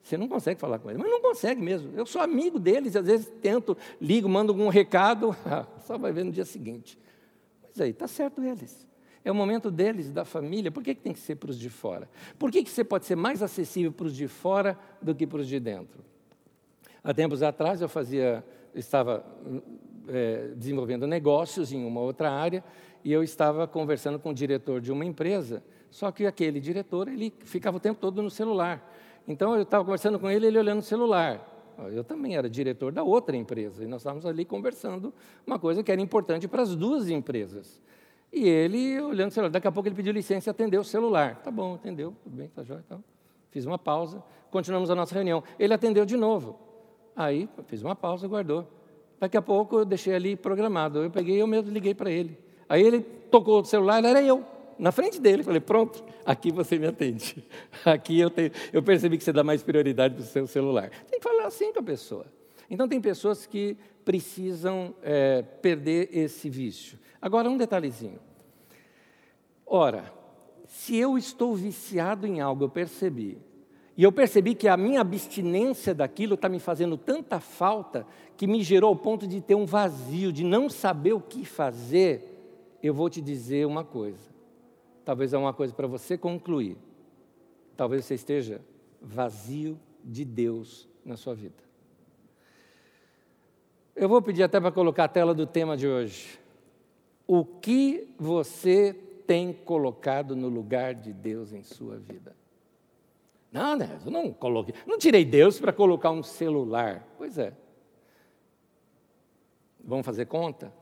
[0.07, 1.91] você não consegue falar com eles, mas não consegue mesmo.
[1.93, 5.35] Eu sou amigo deles, às vezes tento, ligo, mando algum recado,
[5.85, 6.97] só vai ver no dia seguinte.
[7.63, 8.87] Mas aí, está certo eles.
[9.23, 10.71] É o momento deles, da família.
[10.71, 12.09] Por que, que tem que ser para os de fora?
[12.39, 15.41] Por que, que você pode ser mais acessível para os de fora do que para
[15.41, 15.99] os de dentro?
[17.03, 19.25] Há tempos atrás eu fazia, estava
[20.07, 22.63] é, desenvolvendo negócios em uma outra área
[23.03, 27.33] e eu estava conversando com o diretor de uma empresa, só que aquele diretor ele
[27.41, 28.93] ficava o tempo todo no celular.
[29.27, 31.55] Então eu estava conversando com ele, ele olhando o celular.
[31.91, 35.13] Eu também era diretor da outra empresa e nós estávamos ali conversando
[35.45, 37.81] uma coisa que era importante para as duas empresas.
[38.33, 41.35] E ele olhando o celular, daqui a pouco ele pediu licença e atendeu o celular.
[41.43, 43.03] Tá bom, atendeu, tudo bem, tá jóia, então.
[43.51, 45.43] Fiz uma pausa, continuamos a nossa reunião.
[45.59, 46.57] Ele atendeu de novo.
[47.15, 48.67] Aí fiz uma pausa, guardou.
[49.19, 51.03] Daqui a pouco eu deixei ali programado.
[51.03, 52.37] Eu peguei, eu mesmo liguei para ele.
[52.67, 54.43] Aí ele tocou o celular, era eu,
[54.77, 55.43] na frente dele.
[55.43, 57.43] Falei, pronto, aqui você me atende.
[57.85, 60.89] Aqui eu, tenho, eu percebi que você dá mais prioridade para o seu celular.
[61.09, 62.25] Tem que falar assim com a pessoa.
[62.69, 66.97] Então tem pessoas que precisam é, perder esse vício.
[67.21, 68.19] Agora, um detalhezinho.
[69.65, 70.13] Ora,
[70.65, 73.37] se eu estou viciado em algo, eu percebi,
[73.97, 78.05] e eu percebi que a minha abstinência daquilo está me fazendo tanta falta
[78.37, 82.77] que me gerou ao ponto de ter um vazio, de não saber o que fazer.
[82.81, 84.36] Eu vou te dizer uma coisa.
[85.07, 86.77] Talvez é uma coisa para você concluir.
[87.77, 88.59] Talvez você esteja
[89.01, 91.63] vazio de Deus na sua vida.
[93.95, 96.37] Eu vou pedir até para colocar a tela do tema de hoje.
[97.25, 98.93] O que você
[99.25, 102.35] tem colocado no lugar de Deus em sua vida?
[103.49, 107.07] Não, né, eu não coloquei, não tirei Deus para colocar um celular.
[107.17, 107.53] Pois é.
[109.79, 110.73] Vamos fazer conta?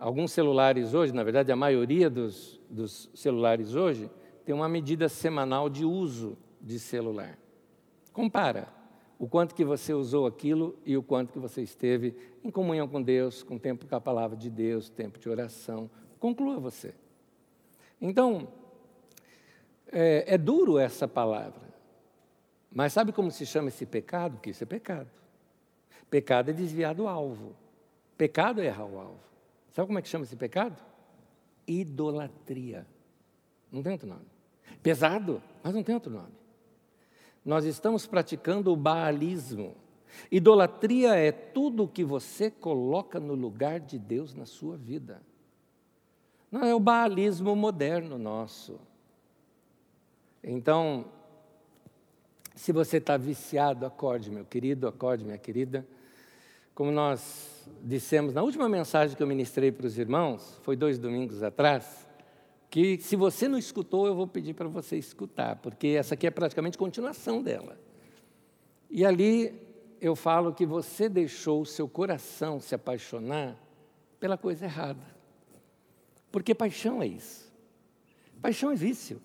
[0.00, 4.10] Alguns celulares hoje, na verdade, a maioria dos, dos celulares hoje,
[4.46, 7.38] tem uma medida semanal de uso de celular.
[8.10, 8.68] Compara
[9.18, 13.02] o quanto que você usou aquilo e o quanto que você esteve em comunhão com
[13.02, 15.90] Deus, com tempo com a palavra de Deus, tempo de oração.
[16.18, 16.94] Conclua você.
[18.00, 18.48] Então,
[19.92, 21.68] é, é duro essa palavra.
[22.72, 24.40] Mas sabe como se chama esse pecado?
[24.40, 25.10] Que isso é pecado.
[26.08, 27.54] Pecado é desviar do alvo.
[28.16, 29.29] Pecado é errar o alvo.
[29.70, 30.82] Sabe como é que chama esse pecado?
[31.66, 32.86] Idolatria.
[33.70, 34.26] Não tem outro nome.
[34.82, 36.32] Pesado, mas não tem outro nome.
[37.44, 39.76] Nós estamos praticando o baalismo.
[40.30, 45.22] Idolatria é tudo o que você coloca no lugar de Deus na sua vida.
[46.50, 48.80] Não é o baalismo moderno nosso.
[50.42, 51.06] Então,
[52.54, 55.86] Se você está viciado, acorde, meu querido, acorde, minha querida.
[56.80, 61.42] Como nós dissemos na última mensagem que eu ministrei para os irmãos, foi dois domingos
[61.42, 62.08] atrás,
[62.70, 66.30] que se você não escutou, eu vou pedir para você escutar, porque essa aqui é
[66.30, 67.78] praticamente continuação dela.
[68.88, 69.60] E ali
[70.00, 73.58] eu falo que você deixou o seu coração se apaixonar
[74.18, 75.04] pela coisa errada.
[76.32, 77.52] Porque paixão é isso.
[78.40, 79.20] Paixão é vício.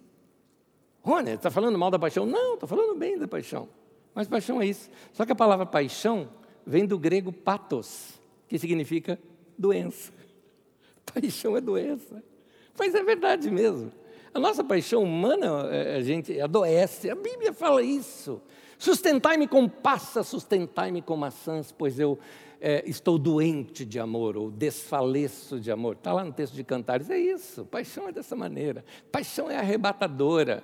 [1.01, 2.25] Rony, está falando mal da paixão?
[2.25, 3.69] Não, estou falando bem da paixão.
[4.13, 4.89] Mas paixão é isso.
[5.13, 6.29] Só que a palavra paixão
[6.65, 9.19] vem do grego patos, que significa
[9.57, 10.11] doença.
[11.13, 12.23] Paixão é doença.
[12.77, 13.91] Mas é verdade mesmo.
[14.33, 17.09] A nossa paixão humana, é, a gente adoece.
[17.09, 18.41] A Bíblia fala isso.
[18.77, 22.19] Sustentai-me com passas, sustentai-me com maçãs, pois eu
[22.59, 25.95] é, estou doente de amor, ou desfaleço de amor.
[25.95, 27.63] Está lá no texto de Cantares, é isso.
[27.65, 28.83] Paixão é dessa maneira.
[29.11, 30.61] Paixão é arrebatadora.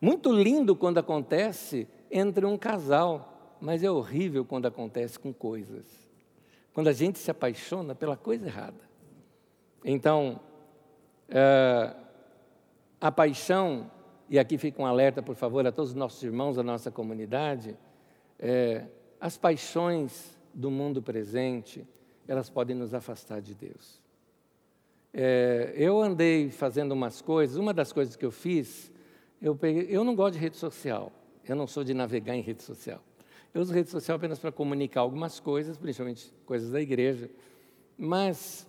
[0.00, 5.86] Muito lindo quando acontece entre um casal, mas é horrível quando acontece com coisas.
[6.72, 8.88] Quando a gente se apaixona pela coisa errada.
[9.84, 10.40] Então,
[11.28, 11.94] é,
[13.00, 13.90] a paixão,
[14.28, 17.76] e aqui fica um alerta, por favor, a todos os nossos irmãos da nossa comunidade,
[18.38, 18.86] é,
[19.20, 21.86] as paixões do mundo presente,
[22.26, 24.00] elas podem nos afastar de Deus.
[25.12, 28.92] É, eu andei fazendo umas coisas, uma das coisas que eu fiz,
[29.40, 31.12] eu, peguei, eu não gosto de rede social,
[31.48, 33.02] eu não sou de navegar em rede social.
[33.54, 37.30] Eu uso rede social apenas para comunicar algumas coisas, principalmente coisas da igreja,
[37.96, 38.66] mas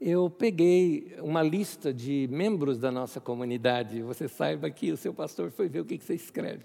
[0.00, 4.02] eu peguei uma lista de membros da nossa comunidade.
[4.02, 6.64] Você saiba que o seu pastor foi ver o que você escreve.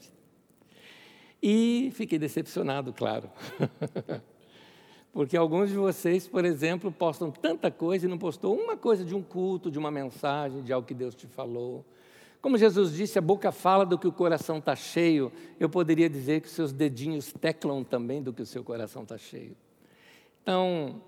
[1.44, 3.30] E fiquei decepcionado, claro.
[5.14, 9.14] Porque alguns de vocês, por exemplo, postam tanta coisa e não postou uma coisa de
[9.14, 11.86] um culto, de uma mensagem, de algo que Deus te falou.
[12.46, 15.32] Como Jesus disse, a boca fala do que o coração está cheio.
[15.60, 19.58] Eu poderia dizer que seus dedinhos teclam também do que o seu coração está cheio.
[20.44, 21.02] Então,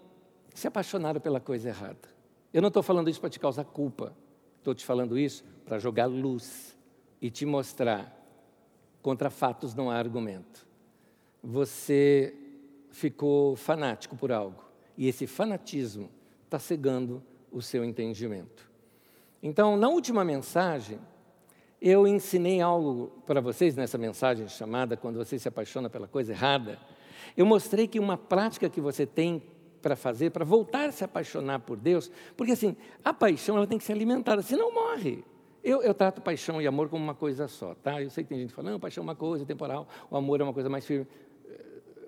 [0.52, 2.10] se apaixonaram pela coisa errada.
[2.52, 4.18] Eu não estou falando isso para te causar culpa.
[4.58, 6.76] Estou te falando isso para jogar luz
[7.22, 8.12] e te mostrar.
[9.04, 10.66] Contra fatos não há argumento.
[11.44, 12.34] Você
[12.90, 14.66] ficou fanático por algo.
[14.98, 16.10] E esse fanatismo
[16.46, 17.22] está cegando
[17.52, 18.68] o seu entendimento.
[19.44, 21.00] Então, na última mensagem,
[21.82, 26.80] eu ensinei algo para vocês nessa mensagem chamada Quando você se apaixona pela coisa errada.
[27.36, 29.44] Eu mostrei que uma prática que você tem
[29.82, 33.78] para fazer, para voltar a se apaixonar por Deus, porque assim, a paixão ela tem
[33.78, 35.24] que ser alimentada, senão morre.
[35.64, 38.02] Eu, eu, trato paixão e amor como uma coisa só, tá?
[38.02, 40.42] Eu sei que tem gente que fala, não, paixão é uma coisa temporal, o amor
[40.42, 41.06] é uma coisa mais firme.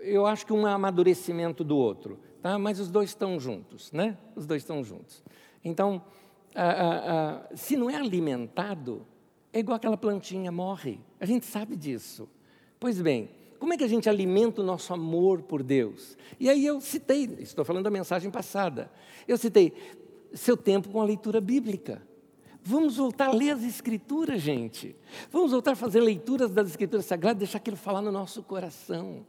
[0.02, 2.58] Eu acho que um é amadurecimento do outro, tá?
[2.58, 4.18] Mas os dois estão juntos, né?
[4.36, 5.24] Os dois estão juntos.
[5.64, 6.02] Então,
[6.56, 9.06] a, a, a, se não é alimentado,
[9.52, 11.00] é igual aquela plantinha, morre.
[11.20, 12.30] A gente sabe disso.
[12.80, 16.18] Pois bem, como é que a gente alimenta o nosso amor por Deus?
[16.40, 18.92] E aí eu citei, estou falando da mensagem passada,
[19.28, 19.74] eu citei
[20.34, 22.02] seu tempo com a leitura bíblica.
[22.62, 24.96] Vamos voltar a ler as Escrituras, gente.
[25.32, 29.26] Vamos voltar a fazer leituras das Escrituras Sagradas, deixar aquilo falar no nosso coração.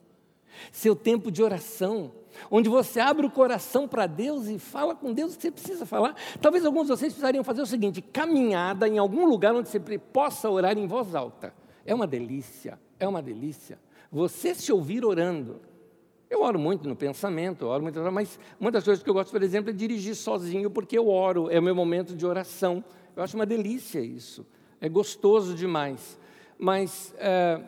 [0.72, 2.12] Seu tempo de oração,
[2.50, 5.86] onde você abre o coração para Deus e fala com Deus o que você precisa
[5.86, 6.14] falar.
[6.40, 10.48] Talvez alguns de vocês precisariam fazer o seguinte: caminhada em algum lugar onde você possa
[10.48, 11.54] orar em voz alta.
[11.84, 13.78] É uma delícia, é uma delícia.
[14.12, 15.60] Você se ouvir orando.
[16.28, 19.42] Eu oro muito no pensamento, oro muito, mas uma das coisas que eu gosto, por
[19.42, 22.84] exemplo, é dirigir sozinho, porque eu oro, é o meu momento de oração.
[23.16, 24.46] Eu acho uma delícia isso,
[24.80, 26.16] é gostoso demais.
[26.56, 27.60] Mas é,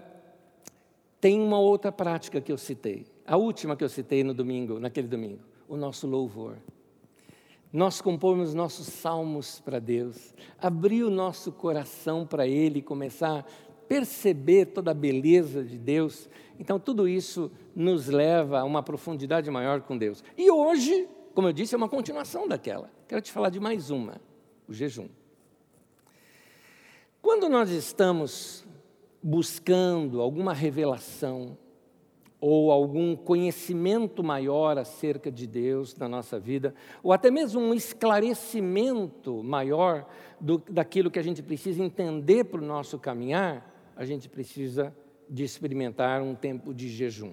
[1.23, 5.07] tem uma outra prática que eu citei, a última que eu citei no domingo, naquele
[5.07, 6.59] domingo, o nosso louvor.
[7.73, 13.47] Nós compomos nossos salmos para Deus, abrir o nosso coração para Ele, começar
[13.87, 16.29] perceber toda a beleza de Deus.
[16.59, 20.25] Então, tudo isso nos leva a uma profundidade maior com Deus.
[20.37, 22.91] E hoje, como eu disse, é uma continuação daquela.
[23.07, 24.21] Quero te falar de mais uma:
[24.67, 25.09] o jejum.
[27.21, 28.65] Quando nós estamos
[29.23, 31.57] buscando alguma revelação
[32.41, 39.45] ou algum conhecimento maior acerca de Deus na nossa vida, ou até mesmo um esclarecimento
[39.45, 40.09] maior
[40.41, 44.93] do, daquilo que a gente precisa entender para o nosso caminhar, a gente precisa
[45.31, 47.33] de experimentar um tempo de jejum.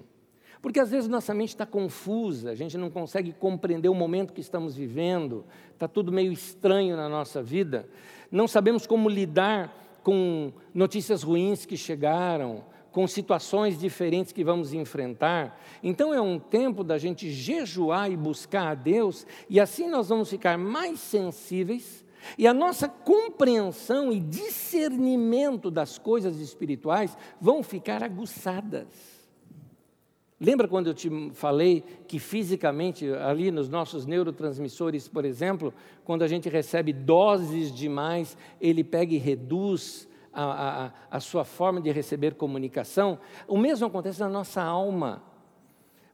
[0.62, 4.40] Porque às vezes nossa mente está confusa, a gente não consegue compreender o momento que
[4.40, 7.88] estamos vivendo, está tudo meio estranho na nossa vida,
[8.30, 15.60] não sabemos como lidar com notícias ruins que chegaram, com situações diferentes que vamos enfrentar.
[15.82, 20.28] Então é um tempo da gente jejuar e buscar a Deus, e assim nós vamos
[20.28, 22.04] ficar mais sensíveis
[22.36, 29.19] E a nossa compreensão e discernimento das coisas espirituais vão ficar aguçadas.
[30.42, 36.26] Lembra quando eu te falei que fisicamente, ali nos nossos neurotransmissores, por exemplo, quando a
[36.26, 42.36] gente recebe doses demais, ele pega e reduz a, a, a sua forma de receber
[42.36, 43.18] comunicação?
[43.46, 45.22] O mesmo acontece na nossa alma.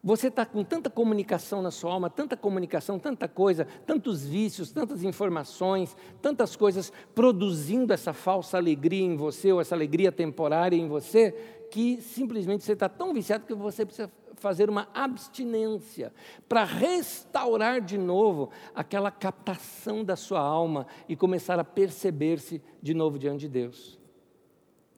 [0.02, 5.02] Você está com tanta comunicação na sua alma, tanta comunicação, tanta coisa, tantos vícios, tantas
[5.02, 11.55] informações, tantas coisas produzindo essa falsa alegria em você, ou essa alegria temporária em você,
[11.70, 16.12] que simplesmente você está tão viciado que você precisa fazer uma abstinência
[16.48, 23.18] para restaurar de novo aquela captação da sua alma e começar a perceber-se de novo
[23.18, 23.98] diante de Deus.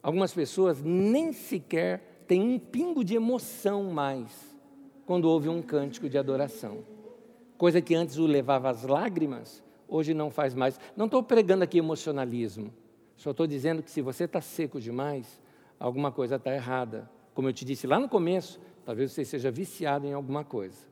[0.02, 4.56] Algumas pessoas nem sequer têm um pingo de emoção mais
[5.06, 6.84] quando houve um cântico de adoração.
[7.56, 10.78] Coisa que antes o levava às lágrimas, hoje não faz mais.
[10.96, 12.72] Não estou pregando aqui emocionalismo,
[13.16, 15.40] só estou dizendo que se você está seco demais,
[15.78, 17.10] alguma coisa está errada.
[17.34, 20.86] Como eu te disse lá no começo, talvez você seja viciado em alguma coisa.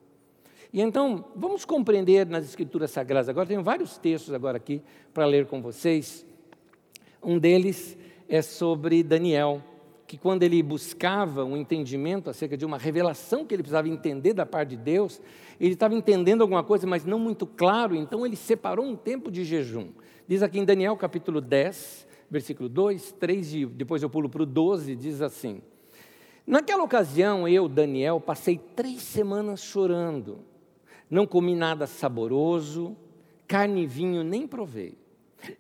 [0.73, 3.29] E então, vamos compreender nas Escrituras Sagradas.
[3.29, 4.83] Agora, tenho vários textos agora aqui
[5.15, 6.27] para ler com vocês.
[7.23, 7.97] Um deles
[8.29, 9.63] é sobre Daniel
[10.07, 14.47] que quando ele buscava um entendimento acerca de uma revelação que ele precisava entender da
[14.47, 15.21] parte de Deus,
[15.61, 19.45] ele estava entendendo alguma coisa, mas não muito claro, então ele separou um tempo de
[19.45, 19.89] jejum.
[20.29, 24.47] Diz aqui em Daniel capítulo 10, versículo 2, 3 e depois eu pulo para o
[24.47, 25.61] 12, diz assim:
[26.47, 30.41] Naquela ocasião eu, Daniel, passei três semanas chorando,
[31.11, 32.97] não comi nada saboroso,
[33.47, 34.97] carne e vinho nem provei,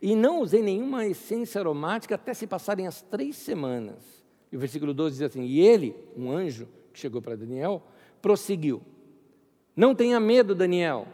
[0.00, 4.24] e não usei nenhuma essência aromática até se passarem as três semanas.
[4.50, 7.82] E o versículo 12 diz assim: E ele, um anjo que chegou para Daniel,
[8.20, 8.82] prosseguiu:
[9.74, 11.06] Não tenha medo, Daniel.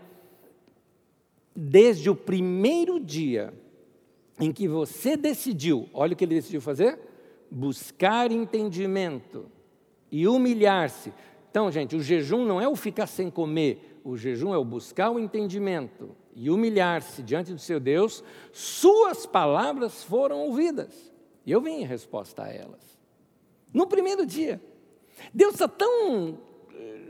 [1.54, 3.52] Desde o primeiro dia
[4.42, 6.98] em que você decidiu, olha o que ele decidiu fazer:
[7.50, 9.46] buscar entendimento
[10.10, 11.12] e humilhar-se.
[11.50, 15.10] Então, gente, o jejum não é o ficar sem comer, o jejum é o buscar
[15.10, 21.12] o entendimento e humilhar-se diante do seu Deus, suas palavras foram ouvidas.
[21.44, 22.98] E eu vim em resposta a elas.
[23.72, 24.60] No primeiro dia.
[25.32, 26.38] Deus está tão.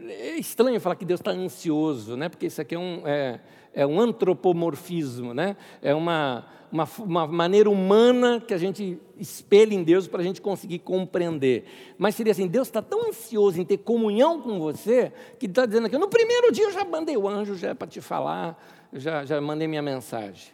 [0.09, 2.29] É estranho falar que Deus está ansioso, né?
[2.29, 3.41] porque isso aqui é um, é,
[3.73, 5.57] é um antropomorfismo, né?
[5.81, 10.41] é uma, uma, uma, maneira humana que a gente espelha em Deus para a gente
[10.41, 11.65] conseguir compreender.
[11.99, 15.87] Mas seria assim: Deus está tão ansioso em ter comunhão com você, que está dizendo
[15.87, 18.59] aqui: no primeiro dia eu já mandei o anjo já é para te falar,
[18.93, 20.53] já, já mandei minha mensagem.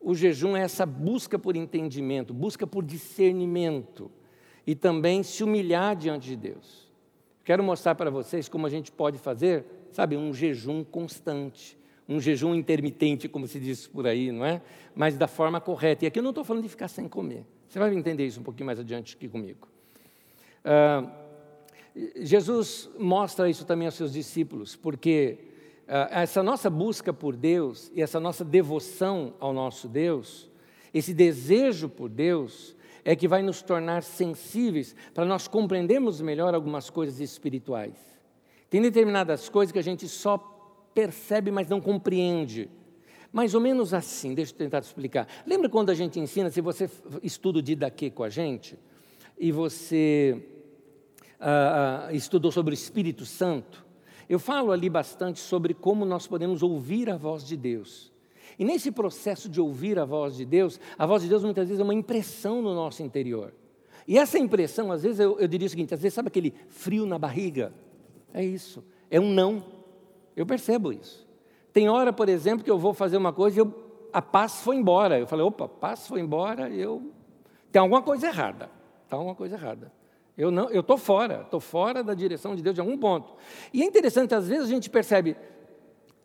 [0.00, 4.10] O jejum é essa busca por entendimento, busca por discernimento
[4.66, 6.90] e também se humilhar diante de Deus.
[7.44, 12.54] Quero mostrar para vocês como a gente pode fazer, sabe, um jejum constante, um jejum
[12.54, 14.60] intermitente, como se diz por aí, não é?
[14.94, 16.04] Mas da forma correta.
[16.04, 17.46] E aqui eu não estou falando de ficar sem comer.
[17.68, 19.68] Você vai entender isso um pouquinho mais adiante aqui comigo.
[20.64, 21.10] Ah,
[22.16, 25.38] Jesus mostra isso também aos seus discípulos, porque
[25.88, 30.50] ah, essa nossa busca por Deus e essa nossa devoção ao nosso Deus,
[30.92, 36.88] esse desejo por Deus, é que vai nos tornar sensíveis para nós compreendermos melhor algumas
[36.88, 37.96] coisas espirituais.
[38.70, 40.38] Tem determinadas coisas que a gente só
[40.94, 42.68] percebe, mas não compreende.
[43.32, 45.26] Mais ou menos assim, deixa eu tentar te explicar.
[45.46, 46.90] Lembra quando a gente ensina, se você
[47.22, 48.78] estuda o Didaquê com a gente,
[49.38, 50.40] e você
[51.40, 53.84] ah, ah, estudou sobre o Espírito Santo,
[54.28, 58.12] eu falo ali bastante sobre como nós podemos ouvir a voz de Deus.
[58.58, 61.80] E nesse processo de ouvir a voz de Deus, a voz de Deus muitas vezes
[61.80, 63.52] é uma impressão no nosso interior.
[64.06, 67.06] E essa impressão, às vezes eu, eu diria o seguinte: às vezes sabe aquele frio
[67.06, 67.72] na barriga?
[68.32, 69.81] É isso, é um não.
[70.36, 71.26] Eu percebo isso.
[71.72, 73.74] Tem hora, por exemplo, que eu vou fazer uma coisa e eu,
[74.12, 75.18] a paz foi embora.
[75.18, 77.10] Eu falei, opa, a paz foi embora, eu.
[77.70, 78.70] Tem alguma coisa errada.
[79.04, 79.92] Está alguma coisa errada.
[80.36, 83.34] Eu não, eu estou fora, estou fora da direção de Deus de algum ponto.
[83.72, 85.36] E é interessante, às vezes a gente percebe,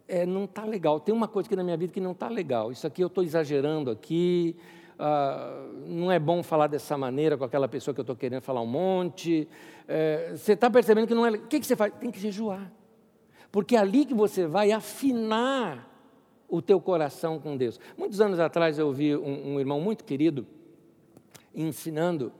[0.08, 1.00] é, não está legal.
[1.00, 2.72] Tem uma coisa aqui na minha vida que não está legal.
[2.72, 4.56] Isso aqui eu estou exagerando aqui.
[4.98, 8.62] Ah, não é bom falar dessa maneira com aquela pessoa que eu estou querendo falar
[8.62, 9.48] um monte.
[9.88, 11.32] É, você está percebendo que não é.
[11.32, 11.94] O que, que você faz?
[12.00, 12.72] Tem que jejuar.
[13.58, 15.92] Porque é ali que você vai afinar
[16.48, 17.80] o teu coração com Deus.
[17.98, 20.46] Muitos anos atrás eu ouvi um, um irmão muito querido
[21.56, 22.32] ensinando,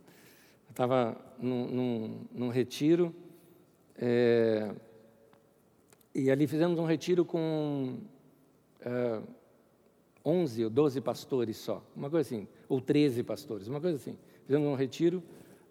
[0.68, 3.14] estava num, num, num, retiro,
[3.96, 4.74] é,
[6.14, 7.96] e ali fizemos um retiro com
[8.82, 9.22] é,
[10.24, 14.16] 11 ou 12 pastores só, uma coisa assim, ou 13 pastores, uma coisa assim.
[14.46, 15.22] Fizemos um retiro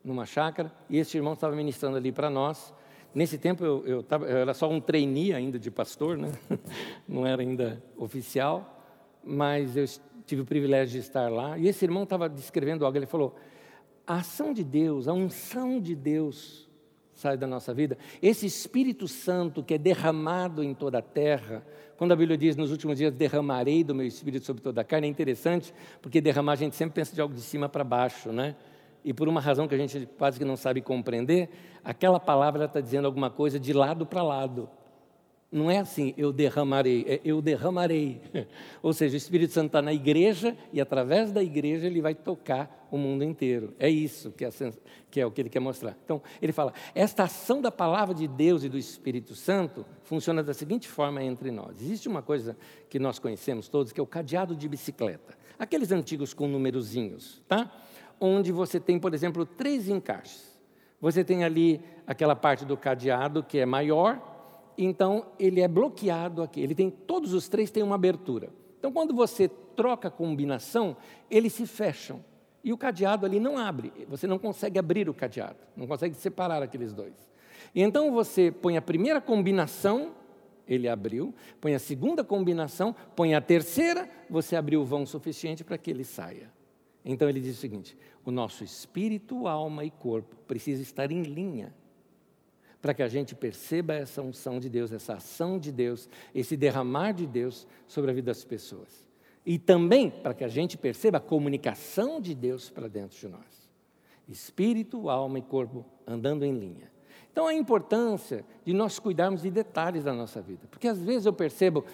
[0.04, 2.74] numa chácara, e esse irmão estava ministrando ali para nós.
[3.14, 6.32] Nesse tempo eu, eu, tava, eu, era só um trainee ainda de pastor, né?
[7.08, 8.82] não era ainda oficial,
[9.24, 9.86] mas eu
[10.26, 11.58] tive o privilégio de estar lá.
[11.58, 13.36] E esse irmão estava descrevendo algo, ele falou:
[14.06, 16.68] a ação de Deus, a unção de Deus
[17.20, 17.97] sai da nossa vida.
[18.22, 21.61] Esse Espírito Santo que é derramado em toda a terra,
[21.97, 25.07] quando a Bíblia diz nos últimos dias derramarei do meu espírito sobre toda a carne,
[25.07, 28.55] é interessante, porque derramar a gente sempre pensa de algo de cima para baixo, né?
[29.03, 31.49] E por uma razão que a gente quase que não sabe compreender,
[31.84, 34.70] aquela palavra está dizendo alguma coisa de lado para lado.
[35.52, 38.22] Não é assim, eu derramarei, é eu derramarei.
[38.84, 42.88] Ou seja, o Espírito Santo está na igreja e através da igreja ele vai tocar
[42.91, 43.74] o mundo inteiro.
[43.80, 44.50] É isso que é,
[45.10, 45.97] que é o que ele quer mostrar.
[46.06, 50.54] Então, ele fala: esta ação da palavra de Deus e do Espírito Santo funciona da
[50.54, 51.82] seguinte forma entre nós.
[51.82, 52.56] Existe uma coisa
[52.88, 55.36] que nós conhecemos todos, que é o cadeado de bicicleta.
[55.58, 57.72] Aqueles antigos com numerozinhos, tá?
[58.20, 60.47] Onde você tem, por exemplo, três encaixes.
[61.02, 64.28] Você tem ali aquela parte do cadeado que é maior,
[64.86, 66.61] então ele é bloqueado aqui.
[66.61, 68.49] Ele tem todos os três têm uma abertura.
[68.77, 70.95] Então quando você troca a combinação,
[71.30, 72.23] eles se fecham
[72.63, 73.91] e o cadeado ali não abre.
[74.07, 77.13] Você não consegue abrir o cadeado, não consegue separar aqueles dois.
[77.75, 80.13] E então você põe a primeira combinação,
[80.67, 85.77] ele abriu, põe a segunda combinação, põe a terceira, você abriu o vão suficiente para
[85.77, 86.49] que ele saia.
[87.03, 91.73] Então ele diz o seguinte: o nosso espírito, alma e corpo precisa estar em linha
[92.82, 97.11] para que a gente perceba essa unção de Deus, essa ação de Deus, esse derramar
[97.11, 99.07] de Deus sobre a vida das pessoas.
[99.45, 103.69] E também para que a gente perceba a comunicação de Deus para dentro de nós.
[104.27, 106.91] Espírito, alma e corpo andando em linha.
[107.32, 110.67] Então, a importância de nós cuidarmos de detalhes da nossa vida.
[110.69, 111.86] Porque às vezes eu percebo,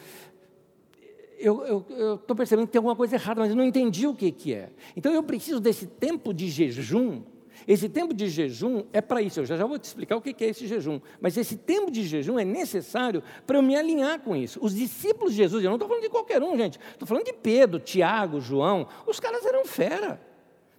[1.37, 4.53] eu estou percebendo que tem alguma coisa errada, mas eu não entendi o que, que
[4.53, 4.71] é.
[4.95, 7.23] Então, eu preciso desse tempo de jejum
[7.67, 10.43] esse tempo de jejum é para isso, eu já, já vou te explicar o que
[10.43, 14.35] é esse jejum, mas esse tempo de jejum é necessário para eu me alinhar com
[14.35, 14.59] isso.
[14.61, 17.33] Os discípulos de Jesus, eu não estou falando de qualquer um, gente, estou falando de
[17.33, 20.21] Pedro, Tiago, João, os caras eram fera.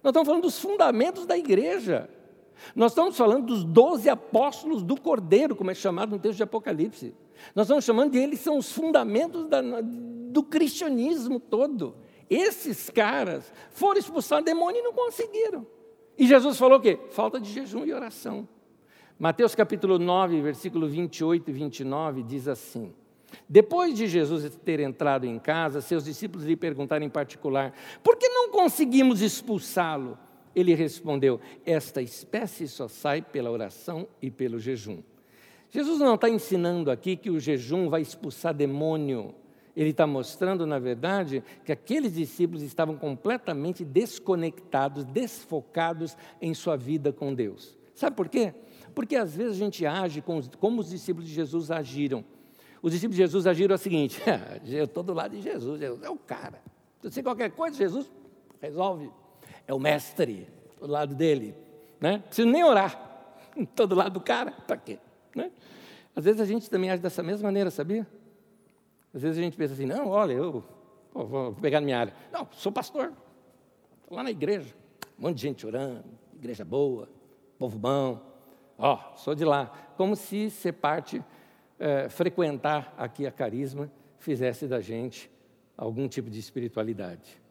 [0.03, 2.09] Nós estamos falando dos fundamentos da igreja.
[2.75, 7.13] Nós estamos falando dos doze apóstolos do Cordeiro, como é chamado no texto de Apocalipse.
[7.53, 11.95] Nós estamos chamando de eles são os fundamentos da, do cristianismo todo.
[12.29, 15.65] Esses caras foram expulsar demônio e não conseguiram.
[16.17, 16.99] E Jesus falou o quê?
[17.11, 18.47] Falta de jejum e oração.
[19.19, 22.93] Mateus capítulo 9, versículo 28 e 29 diz assim:
[23.47, 28.29] Depois de Jesus ter entrado em casa, seus discípulos lhe perguntaram em particular: Por que
[28.29, 30.17] não conseguimos expulsá-lo?
[30.55, 35.03] Ele respondeu: Esta espécie só sai pela oração e pelo jejum.
[35.69, 39.35] Jesus não está ensinando aqui que o jejum vai expulsar demônio.
[39.77, 47.13] Ele está mostrando, na verdade, que aqueles discípulos estavam completamente desconectados, desfocados em sua vida
[47.13, 47.77] com Deus.
[47.93, 48.55] Sabe por quê?
[48.95, 50.23] Porque às vezes a gente age
[50.59, 52.25] como os discípulos de Jesus agiram.
[52.81, 54.19] Os discípulos de Jesus agiram o seguinte:
[54.67, 56.59] eu estou do lado de Jesus, Jesus é o cara.
[56.99, 58.11] Se você qualquer coisa, Jesus
[58.59, 59.11] resolve.
[59.67, 60.47] É o mestre,
[60.81, 61.53] do lado dele.
[62.01, 62.23] Né?
[62.25, 62.99] Preciso nem orar.
[63.55, 64.97] Estou do lado do cara, para quê?
[65.35, 65.51] Né?
[66.15, 68.07] Às vezes a gente também age dessa mesma maneira, sabia?
[69.13, 70.63] Às vezes a gente pensa assim, não, olha, eu
[71.11, 72.13] pô, vou pegar na minha área.
[72.31, 73.13] Não, sou pastor,
[74.01, 74.73] estou lá na igreja,
[75.17, 76.05] um monte de gente orando,
[76.35, 77.09] igreja boa,
[77.57, 78.21] povo bom,
[78.77, 79.71] ó, sou de lá.
[79.95, 81.23] Como se ser parte,
[81.79, 85.29] é, frequentar aqui a carisma, fizesse da gente
[85.77, 87.41] algum tipo de espiritualidade.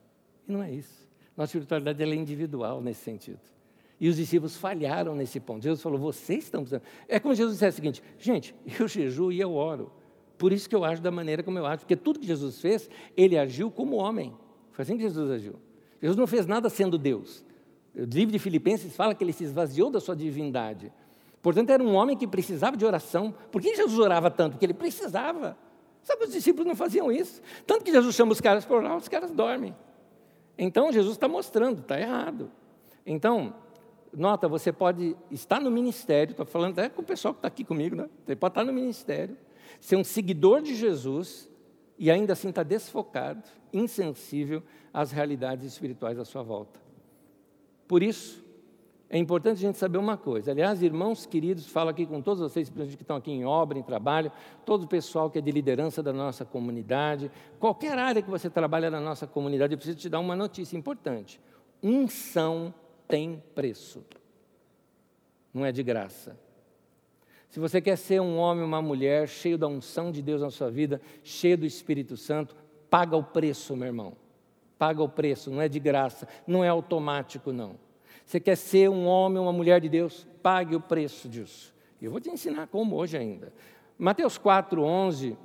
[0.47, 1.07] E não é isso.
[1.37, 3.41] Nossa espiritualidade é individual nesse sentido.
[3.99, 5.63] E os discípulos falharam nesse ponto.
[5.63, 6.83] Jesus falou: vocês estão precisando.
[7.09, 9.91] É como Jesus disse o seguinte: gente, eu jejuo e eu oro.
[10.39, 12.91] Por isso que eu ajo da maneira como eu ajo, porque tudo que Jesus fez,
[13.17, 14.35] ele agiu como homem.
[14.73, 15.55] Foi assim que Jesus agiu.
[16.01, 17.45] Jesus não fez nada sendo Deus.
[17.95, 20.93] O livro de Filipenses fala que ele se esvaziou da sua divindade.
[21.41, 23.35] Portanto, era um homem que precisava de oração.
[23.51, 24.53] Por que Jesus orava tanto?
[24.53, 25.57] Porque ele precisava.
[26.03, 27.41] Sabe, os discípulos não faziam isso.
[27.67, 29.75] Tanto que Jesus chama os caras para orar, os caras dormem.
[30.59, 32.51] Então, Jesus está mostrando, está errado.
[33.05, 33.55] Então,
[34.13, 37.65] nota, você pode estar no ministério, estou falando até com o pessoal que está aqui
[37.65, 38.09] comigo, né?
[38.25, 39.37] Você pode estar no ministério,
[39.81, 41.49] ser um seguidor de Jesus
[41.99, 43.43] e ainda assim estar tá desfocado,
[43.73, 44.63] insensível
[44.93, 46.81] às realidades espirituais à sua volta.
[47.87, 48.45] Por isso,
[49.09, 50.51] é importante a gente saber uma coisa.
[50.51, 54.33] Aliás, irmãos queridos, falo aqui com todos vocês que estão aqui em obra, em trabalho,
[54.65, 58.91] todo o pessoal que é de liderança da nossa comunidade, qualquer área que você trabalha
[58.91, 61.41] na nossa comunidade, eu preciso te dar uma notícia importante.
[61.81, 62.75] Unção
[63.07, 64.05] tem preço.
[65.55, 66.37] Não é de graça.
[67.49, 70.51] Se você quer ser um homem ou uma mulher cheio da unção de Deus na
[70.51, 72.57] sua vida, cheio do Espírito Santo,
[72.91, 74.13] paga o preço, meu irmão.
[74.79, 77.77] Paga o preço, não é de graça, não é automático, não.
[78.27, 80.27] Você quer ser um homem, uma mulher de Deus?
[80.43, 81.75] Pague o preço disso.
[82.01, 83.53] Eu vou te ensinar como hoje ainda.
[83.99, 85.37] Mateus 4, 11,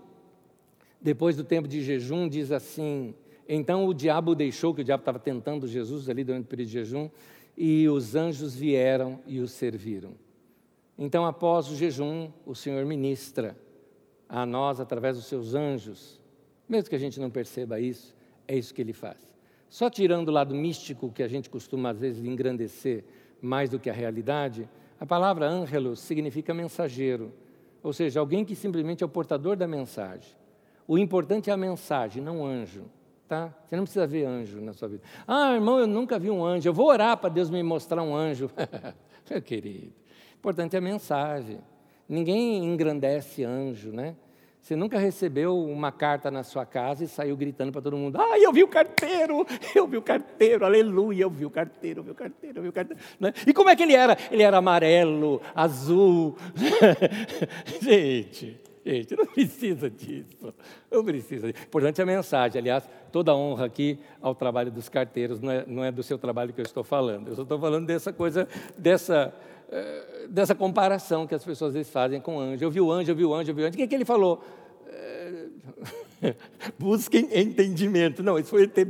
[1.00, 3.16] depois do tempo de jejum, diz assim:
[3.48, 6.74] Então o diabo deixou, que o diabo estava tentando Jesus ali durante o período de
[6.74, 7.10] jejum,
[7.56, 10.14] e os anjos vieram e o serviram.
[11.04, 13.58] Então, após o jejum, o Senhor ministra
[14.30, 16.22] a nós através dos seus anjos,
[16.70, 18.16] mesmo que a gente não perceba isso,
[18.48, 19.18] é isso que ele faz.
[19.68, 23.04] Só tirando o lado místico que a gente costuma às vezes engrandecer
[23.42, 27.34] mais do que a realidade, a palavra ângelos significa mensageiro,
[27.82, 30.36] ou seja, alguém que simplesmente é o portador da mensagem.
[30.88, 32.86] O importante é a mensagem, não o anjo.
[33.28, 33.52] Tá?
[33.66, 35.02] Você não precisa ver anjo na sua vida.
[35.28, 36.70] Ah, irmão, eu nunca vi um anjo.
[36.70, 38.52] Eu vou orar para Deus me mostrar um anjo.
[39.28, 40.01] Meu querido,
[40.42, 41.60] importante é a mensagem.
[42.10, 44.16] Ninguém engrandece anjo, né?
[44.60, 48.40] Você nunca recebeu uma carta na sua casa e saiu gritando para todo mundo: Ah,
[48.40, 52.12] eu vi o carteiro, eu vi o carteiro, aleluia, eu vi o carteiro, eu vi
[52.12, 53.02] o carteiro, eu vi o carteiro.
[53.20, 53.34] Né?
[53.46, 54.18] E como é que ele era?
[54.32, 56.36] Ele era amarelo, azul.
[57.82, 60.54] gente, gente, não precisa disso.
[60.92, 61.50] Não precisa.
[61.50, 62.60] Importante é a mensagem.
[62.60, 66.52] Aliás, toda honra aqui ao trabalho dos carteiros, não é, não é do seu trabalho
[66.52, 67.30] que eu estou falando.
[67.30, 69.34] Eu só estou falando dessa coisa, dessa
[70.30, 72.64] dessa comparação que as pessoas às vezes fazem com o anjo.
[72.64, 73.74] Eu vi o anjo, eu vi o anjo, eu vi o anjo.
[73.74, 74.44] O que, é que ele falou?
[76.24, 76.36] É...
[76.78, 78.22] Busquem entendimento.
[78.22, 78.76] Não, isso foi ET.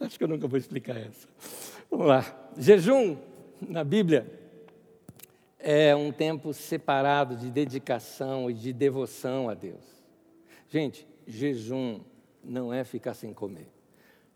[0.00, 1.28] Acho que eu nunca vou explicar essa.
[1.90, 2.50] Vamos lá.
[2.56, 3.16] Jejum,
[3.60, 4.24] na Bíblia,
[5.58, 9.84] é um tempo separado de dedicação e de devoção a Deus.
[10.68, 12.00] Gente, jejum
[12.44, 13.68] não é ficar sem comer.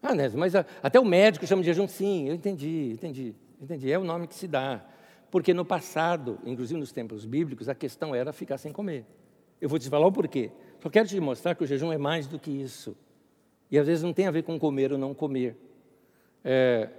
[0.02, 3.90] Ah, né, mas até o médico chama de jejum, sim, eu entendi, entendi, entendi.
[3.90, 4.84] É o nome que se dá.
[5.30, 9.06] Porque no passado, inclusive nos tempos bíblicos, a questão era ficar sem comer.
[9.60, 10.50] Eu vou te falar o porquê.
[10.80, 12.96] Só quero te mostrar que o jejum é mais do que isso.
[13.70, 15.56] E às vezes não tem a ver com comer ou não comer.
[16.44, 16.90] É,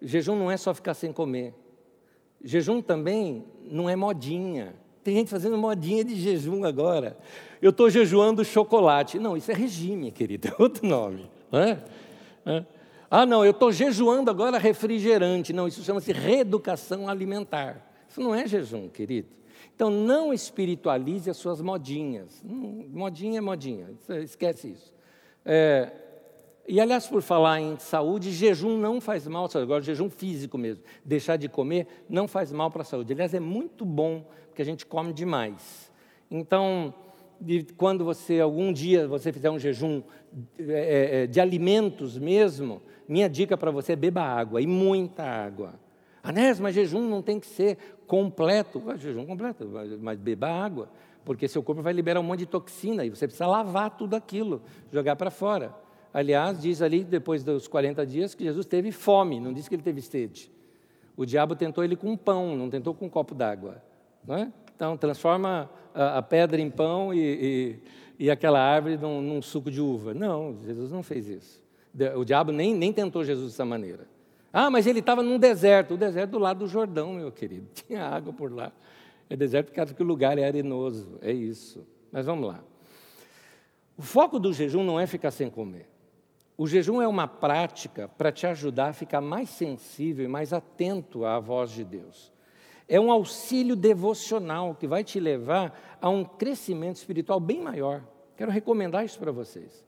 [0.00, 1.54] jejum não é só ficar sem comer.
[2.42, 4.74] Jejum também não é modinha.
[5.02, 7.16] Tem gente fazendo modinha de jejum agora.
[7.62, 9.18] Eu estou jejuando chocolate.
[9.18, 11.30] Não, isso é regime, querido, é outro nome.
[11.50, 11.84] Não é?
[12.44, 12.64] é?
[13.10, 15.52] Ah, não, eu estou jejuando agora refrigerante.
[15.52, 17.94] Não, isso chama-se reeducação alimentar.
[18.08, 19.28] Isso não é jejum, querido.
[19.74, 22.42] Então, não espiritualize as suas modinhas.
[22.44, 23.90] Hum, modinha é modinha,
[24.22, 24.94] esquece isso.
[25.44, 25.92] É,
[26.68, 30.82] e, aliás, por falar em saúde, jejum não faz mal, agora jejum físico mesmo.
[31.04, 33.12] Deixar de comer não faz mal para a saúde.
[33.12, 35.92] Aliás, é muito bom, porque a gente come demais.
[36.28, 36.92] Então,
[37.40, 40.02] de, quando você, algum dia, você fizer um jejum
[40.58, 45.74] é, é, de alimentos mesmo, minha dica para você é beba água, e muita água.
[46.20, 48.82] Anés, mas jejum não tem que ser completo.
[48.96, 50.88] jejum completo, mas beba água,
[51.24, 54.60] porque seu corpo vai liberar um monte de toxina e você precisa lavar tudo aquilo,
[54.90, 55.85] jogar para fora.
[56.16, 59.82] Aliás, diz ali, depois dos 40 dias, que Jesus teve fome, não diz que ele
[59.82, 60.50] teve sede.
[61.14, 63.82] O diabo tentou ele com pão, não tentou com um copo d'água.
[64.26, 64.48] É?
[64.74, 67.18] Então, transforma a, a, pedra em pão e,
[68.18, 70.14] e, e aquela árvore num, num, suco de uva.
[70.14, 71.62] Não, Jesus não fez isso.
[72.16, 74.08] O diabo nem, nem tentou Jesus dessa maneira.
[74.50, 75.92] Ah, mas ele estava num deserto.
[75.92, 77.68] O deserto do lado do Jordão, meu querido.
[77.86, 78.72] Tinha água por lá.
[79.28, 81.18] É deserto porque o lugar é arenoso.
[81.20, 81.86] É isso.
[82.10, 82.64] Mas vamos lá.
[83.98, 85.94] O foco do jejum não é ficar sem comer.
[86.58, 91.24] O jejum é uma prática para te ajudar a ficar mais sensível e mais atento
[91.24, 92.32] à voz de Deus.
[92.88, 98.02] É um auxílio devocional que vai te levar a um crescimento espiritual bem maior.
[98.36, 99.84] Quero recomendar isso para vocês.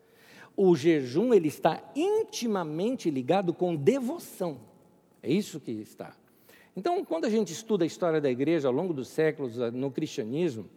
[0.56, 4.60] O jejum ele está intimamente ligado com devoção.
[5.22, 6.14] É isso que está.
[6.76, 10.68] Então, quando a gente estuda a história da igreja ao longo dos séculos no cristianismo,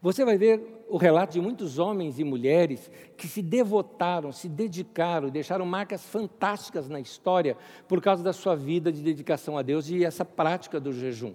[0.00, 5.28] você vai ver o relato de muitos homens e mulheres que se devotaram, se dedicaram,
[5.28, 7.56] deixaram marcas fantásticas na história
[7.88, 11.34] por causa da sua vida de dedicação a Deus e essa prática do jejum.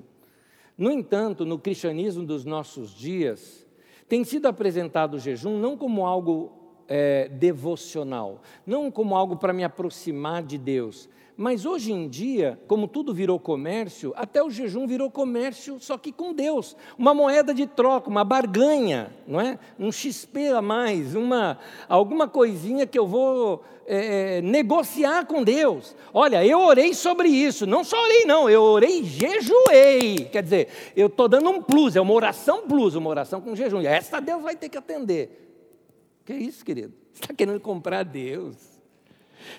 [0.77, 3.67] No entanto, no cristianismo dos nossos dias,
[4.07, 6.51] tem sido apresentado o jejum não como algo
[6.87, 11.07] é, devocional, não como algo para me aproximar de Deus,
[11.39, 16.11] mas hoje em dia, como tudo virou comércio, até o jejum virou comércio, só que
[16.11, 16.75] com Deus.
[16.97, 19.57] Uma moeda de troca, uma barganha, não é?
[19.79, 25.95] Um XP a mais, uma, alguma coisinha que eu vou é, é, negociar com Deus.
[26.13, 30.27] Olha, eu orei sobre isso, não só orei, não, eu orei e jejuei.
[30.29, 33.79] Quer dizer, eu estou dando um plus, é uma oração plus, uma oração com jejum.
[33.79, 36.21] E essa Deus vai ter que atender.
[36.25, 36.93] Que é isso, querido?
[37.13, 38.68] Você está querendo comprar Deus.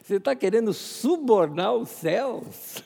[0.02, 2.82] Você está querendo subornar os céus?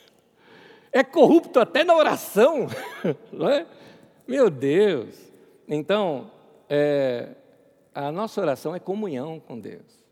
[0.91, 2.67] É corrupto até na oração,
[3.31, 3.65] não é?
[4.27, 5.15] Meu Deus!
[5.67, 6.31] Então,
[6.69, 7.29] é,
[7.93, 10.05] a nossa oração é comunhão com Deus.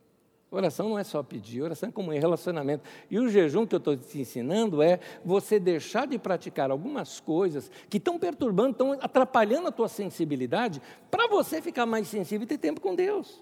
[0.55, 2.83] Oração não é só pedir, oração é como um relacionamento.
[3.09, 7.71] E o jejum que eu estou te ensinando é você deixar de praticar algumas coisas
[7.89, 10.79] que estão perturbando, estão atrapalhando a tua sensibilidade,
[11.09, 13.41] para você ficar mais sensível e ter tempo com Deus.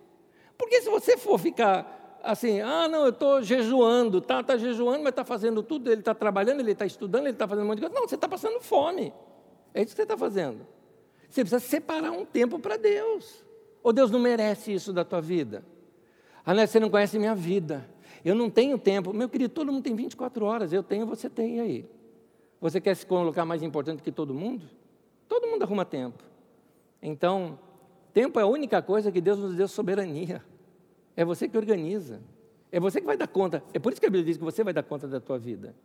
[0.57, 5.09] Porque se você for ficar assim, ah, não, eu estou jejuando, tá, tá jejuando, mas
[5.09, 7.81] está fazendo tudo, ele está trabalhando, ele está estudando, ele está fazendo um monte de
[7.81, 7.95] coisa.
[7.95, 9.13] Não, você está passando fome.
[9.73, 10.65] É isso que você está fazendo.
[11.29, 13.43] Você precisa separar um tempo para Deus.
[13.83, 15.63] Ou Deus não merece isso da tua vida?
[16.45, 17.89] Ah, não, você não conhece minha vida.
[18.23, 19.13] Eu não tenho tempo.
[19.13, 20.73] Meu querido, todo mundo tem 24 horas.
[20.73, 21.89] Eu tenho, você tem aí.
[22.59, 24.65] Você quer se colocar mais importante que todo mundo?
[25.27, 26.23] Todo mundo arruma tempo.
[27.01, 27.57] Então,
[28.13, 30.43] tempo é a única coisa que Deus nos deu soberania.
[31.15, 32.21] É você que organiza.
[32.71, 33.63] É você que vai dar conta.
[33.73, 35.75] É por isso que a Bíblia diz que você vai dar conta da tua vida.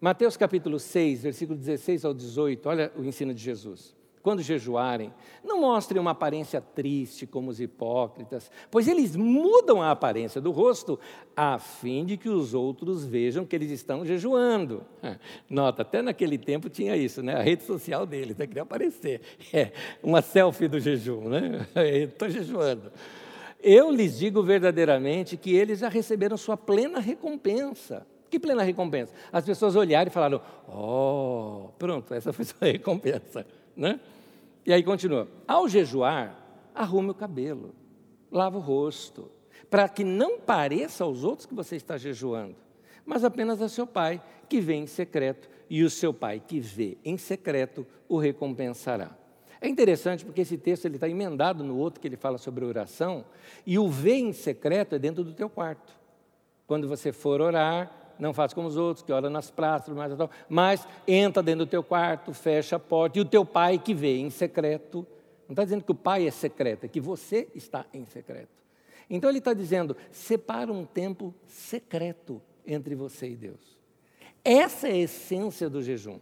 [0.00, 3.96] Mateus capítulo 6, versículo 16 ao 18, olha o ensino de Jesus
[4.28, 5.10] quando jejuarem,
[5.42, 11.00] não mostrem uma aparência triste como os hipócritas, pois eles mudam a aparência do rosto
[11.34, 14.82] a fim de que os outros vejam que eles estão jejuando.
[15.48, 17.36] Nota, até naquele tempo tinha isso, né?
[17.36, 18.46] A rede social deles, né?
[18.46, 19.22] queria aparecer.
[19.50, 19.72] É,
[20.02, 21.66] uma selfie do jejum, né?
[22.04, 22.92] Estou jejuando.
[23.60, 28.06] Eu lhes digo verdadeiramente que eles já receberam sua plena recompensa.
[28.30, 29.12] Que plena recompensa?
[29.32, 33.46] As pessoas olharam e falaram: Oh, pronto, essa foi sua recompensa.
[33.76, 34.00] Né?
[34.64, 36.38] E aí continua: ao jejuar,
[36.74, 37.74] arrume o cabelo,
[38.30, 39.30] lava o rosto,
[39.68, 42.54] para que não pareça aos outros que você está jejuando,
[43.04, 46.96] mas apenas a seu pai, que vê em secreto, e o seu pai, que vê
[47.04, 49.17] em secreto, o recompensará.
[49.60, 53.24] É interessante porque esse texto ele está emendado no outro que ele fala sobre oração,
[53.66, 55.92] e o ver em secreto é dentro do teu quarto.
[56.66, 60.12] Quando você for orar, não faz como os outros, que ora nas praças, mas,
[60.48, 64.18] mas entra dentro do teu quarto, fecha a porta, e o teu pai que vê
[64.18, 65.06] em secreto,
[65.48, 68.58] não está dizendo que o pai é secreto, é que você está em secreto.
[69.08, 73.78] Então ele está dizendo, separa um tempo secreto entre você e Deus.
[74.44, 76.18] Essa é a essência do jejum.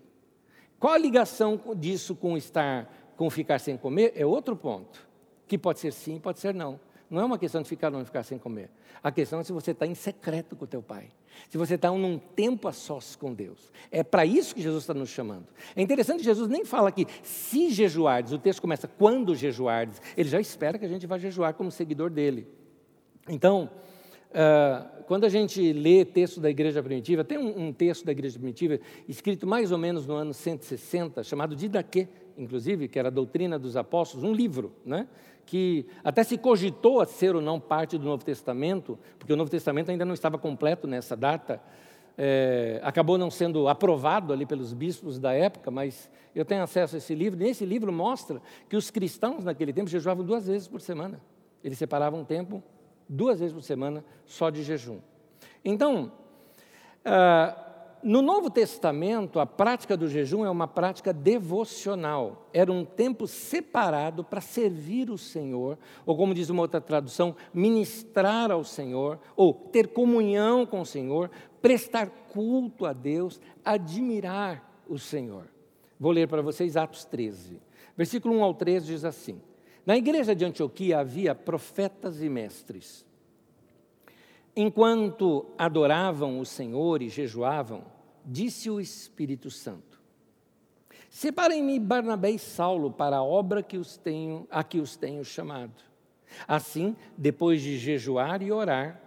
[0.79, 4.13] Qual a ligação disso com estar, com ficar sem comer?
[4.15, 5.07] É outro ponto,
[5.47, 6.79] que pode ser sim, pode ser não.
[7.09, 8.69] Não é uma questão de ficar ou não ficar sem comer.
[9.03, 11.09] A questão é se você está em secreto com o teu pai.
[11.49, 13.71] Se você está num tempo a sós com Deus.
[13.91, 15.47] É para isso que Jesus está nos chamando.
[15.77, 20.03] É interessante que Jesus nem fala que se jejuardes, o texto começa quando jejuardes.
[20.17, 22.49] Ele já espera que a gente vá jejuar como seguidor dele.
[23.29, 23.71] Então,
[24.31, 28.39] uh, quando a gente lê texto da igreja primitiva, tem um, um, texto da igreja
[28.39, 33.59] primitiva escrito mais ou menos no ano 160, chamado Didaquê, inclusive, que era a doutrina
[33.59, 35.07] dos apóstolos, um livro, né?
[35.47, 39.51] que até se cogitou a ser ou não parte do Novo Testamento, porque o Novo
[39.51, 41.63] Testamento ainda não estava completo nessa data,
[42.19, 46.99] é, acabou não sendo aprovado ali pelos bispos da época, mas eu tenho acesso a
[46.99, 47.39] esse livro.
[47.39, 51.21] Nesse livro mostra que os cristãos naquele tempo jejuavam duas vezes por semana.
[51.63, 52.63] Eles separavam um tempo
[53.09, 54.99] duas vezes por semana só de jejum.
[55.65, 56.11] Então,
[57.05, 57.66] ah,
[58.03, 62.49] no Novo Testamento, a prática do jejum é uma prática devocional.
[62.53, 68.51] Era um tempo separado para servir o Senhor, ou como diz uma outra tradução, ministrar
[68.51, 71.31] ao Senhor, ou ter comunhão com o Senhor,
[71.61, 75.49] prestar culto a Deus, admirar o Senhor.
[75.99, 77.61] Vou ler para vocês Atos 13.
[77.97, 79.41] Versículo 1 ao 13 diz assim:
[79.85, 83.07] Na igreja de Antioquia havia profetas e mestres.
[84.57, 87.85] Enquanto adoravam o Senhor e jejuavam,
[88.25, 90.01] disse o Espírito Santo:
[91.11, 95.85] Separem-me Barnabé e Saulo para a obra que os tenho, a que os tenho chamado.
[96.49, 99.01] Assim, depois de jejuar e orar,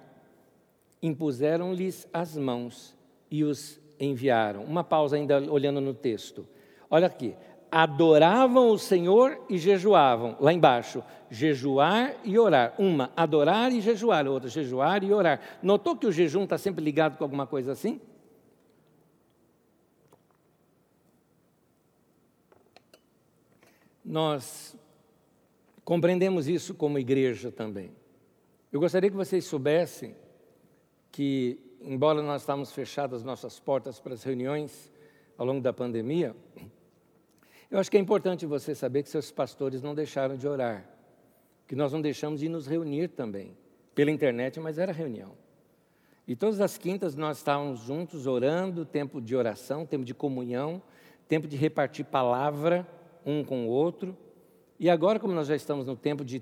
[1.02, 2.96] impuseram-lhes as mãos
[3.30, 4.64] e os enviaram.
[4.64, 6.48] Uma pausa ainda olhando no texto.
[6.90, 7.36] Olha aqui.
[7.72, 10.36] Adoravam o Senhor e jejuavam.
[10.40, 12.74] Lá embaixo, jejuar e orar.
[12.78, 14.28] Uma, adorar e jejuar.
[14.28, 15.40] Outra, jejuar e orar.
[15.62, 18.02] Notou que o jejum está sempre ligado com alguma coisa assim?
[24.10, 24.76] nós
[25.86, 27.92] compreendemos isso como igreja também.
[28.72, 30.16] Eu gostaria que vocês soubessem
[31.12, 34.92] que, embora nós estamos fechadas nossas portas para as reuniões
[35.38, 36.36] ao longo da pandemia,
[37.70, 40.90] eu acho que é importante você saber que seus pastores não deixaram de orar,
[41.68, 43.56] que nós não deixamos de nos reunir também,
[43.94, 45.34] pela internet, mas era reunião.
[46.28, 50.82] E todas as quintas nós estávamos juntos orando, tempo de oração, tempo de comunhão,
[51.28, 52.88] tempo de repartir palavra
[53.26, 54.18] um com o outro.
[54.80, 56.42] E agora, como nós já estamos no tempo de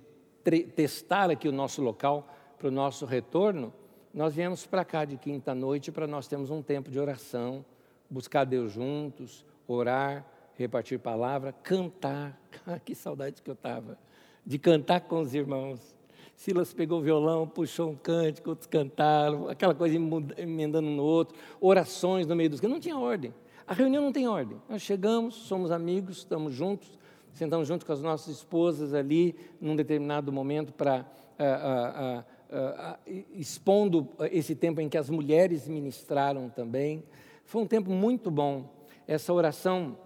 [0.75, 3.73] testar aqui o nosso local para o nosso retorno,
[4.13, 7.65] nós viemos para cá de quinta-noite para nós termos um tempo de oração,
[8.09, 10.25] buscar Deus juntos, orar,
[10.57, 12.37] repartir palavra, cantar.
[12.69, 13.97] Ah, que saudade que eu estava
[14.45, 15.95] de cantar com os irmãos.
[16.35, 19.95] Silas pegou o violão, puxou um cântico, outros cantaram, aquela coisa
[20.35, 22.61] emendando no outro, orações no meio dos.
[22.61, 23.33] Não tinha ordem.
[23.65, 24.61] A reunião não tem ordem.
[24.67, 26.99] Nós chegamos, somos amigos, estamos juntos,
[27.31, 31.05] sentamos juntos com as nossas esposas ali, num determinado momento, para.
[31.39, 37.03] Uh, uh, uh, expondo esse tempo em que as mulheres ministraram também.
[37.45, 38.73] Foi um tempo muito bom.
[39.07, 39.97] Essa oração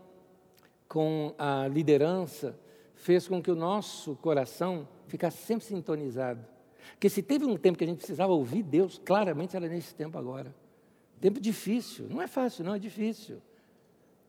[0.92, 2.54] com a liderança
[2.96, 6.46] fez com que o nosso coração ficar sempre sintonizado.
[6.92, 10.18] Porque se teve um tempo que a gente precisava ouvir Deus, claramente era nesse tempo
[10.18, 10.54] agora.
[11.22, 13.38] Tempo difícil, não é fácil, não, é difícil.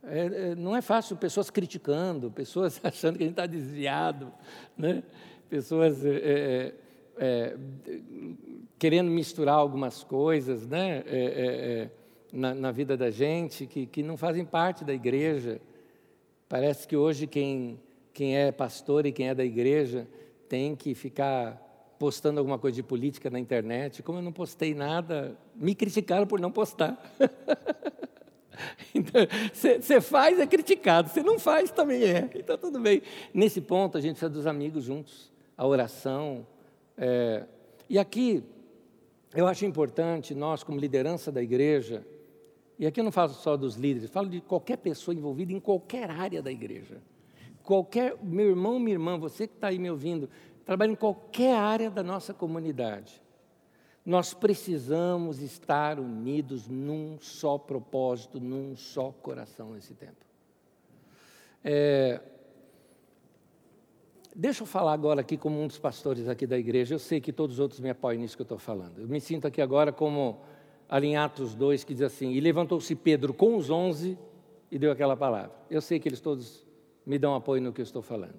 [0.04, 4.32] É, é, não é fácil pessoas criticando, pessoas achando que a gente está desviado,
[4.78, 5.02] né?
[5.50, 6.74] pessoas é, é,
[7.18, 7.56] é
[8.78, 11.02] querendo misturar algumas coisas né?
[11.06, 11.90] É,
[12.32, 15.60] na, na, vida da gente que, que não fazem parte da igreja.
[16.53, 17.80] Parece que hoje quem,
[18.12, 20.07] quem é pastor e quem é da igreja
[20.50, 21.57] tem que ficar
[21.98, 24.03] postando alguma coisa de política na internet.
[24.03, 27.03] Como eu não postei nada, me criticaram por não postar.
[28.94, 32.28] então, você faz é criticado, você não faz também é.
[32.34, 33.00] Então, tudo bem.
[33.32, 36.46] Nesse ponto, a gente precisa dos amigos juntos, a oração.
[36.98, 37.44] É...
[37.88, 38.44] E aqui,
[39.34, 42.05] eu acho importante, nós, como liderança da igreja,
[42.82, 46.10] e aqui eu não falo só dos líderes, falo de qualquer pessoa envolvida em qualquer
[46.10, 47.00] área da igreja.
[47.62, 50.28] Qualquer, meu irmão, minha irmã, você que está aí me ouvindo,
[50.64, 53.22] trabalha em qualquer área da nossa comunidade.
[54.04, 60.26] Nós precisamos estar unidos num só propósito, num só coração nesse tempo.
[61.62, 62.20] É,
[64.34, 66.96] deixa eu falar agora aqui como um dos pastores aqui da igreja.
[66.96, 69.02] Eu sei que todos os outros me apoiam nisso que eu estou falando.
[69.02, 70.40] Eu me sinto aqui agora como
[70.93, 74.18] ali em Atos 2, que diz assim: E levantou-se Pedro com os onze
[74.70, 75.57] e deu aquela palavra.
[75.70, 76.66] Eu sei que eles todos
[77.07, 78.38] me dão apoio no que eu estou falando.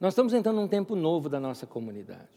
[0.00, 2.28] Nós estamos entrando num tempo novo da nossa comunidade.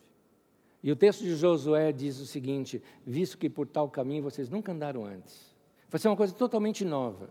[0.83, 4.71] E o texto de Josué diz o seguinte: visto que por tal caminho vocês nunca
[4.71, 5.51] andaram antes.
[5.89, 7.29] Vai ser uma coisa totalmente nova.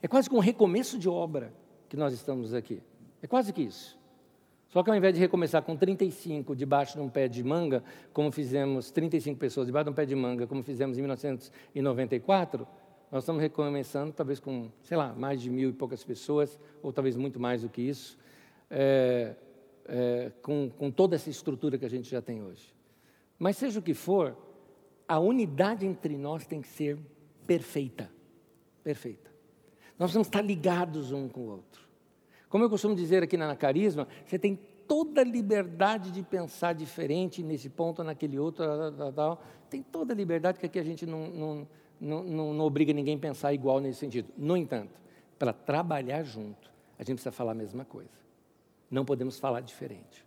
[0.00, 1.52] É quase que um recomeço de obra
[1.86, 2.80] que nós estamos aqui.
[3.20, 4.00] É quase que isso.
[4.72, 8.32] Só que ao invés de recomeçar com 35 debaixo de um pé de manga, como
[8.32, 12.66] fizemos, 35 pessoas debaixo de um pé de manga, como fizemos em 1994,
[13.10, 17.18] nós estamos recomeçando, talvez com, sei lá, mais de mil e poucas pessoas, ou talvez
[17.18, 18.16] muito mais do que isso,
[18.70, 19.34] é,
[19.84, 22.74] é, com, com toda essa estrutura que a gente já tem hoje.
[23.38, 24.34] Mas seja o que for,
[25.06, 26.98] a unidade entre nós tem que ser
[27.46, 28.10] perfeita.
[28.82, 29.30] Perfeita.
[29.98, 31.91] Nós vamos estar ligados um com o outro.
[32.52, 37.42] Como eu costumo dizer aqui na Carisma, você tem toda a liberdade de pensar diferente
[37.42, 41.28] nesse ponto, naquele outro, tal, tal, tem toda a liberdade que aqui a gente não,
[41.28, 44.28] não não, não, não obriga ninguém a pensar igual nesse sentido.
[44.36, 45.00] No entanto,
[45.38, 48.10] para trabalhar junto, a gente precisa falar a mesma coisa.
[48.90, 50.26] Não podemos falar diferente.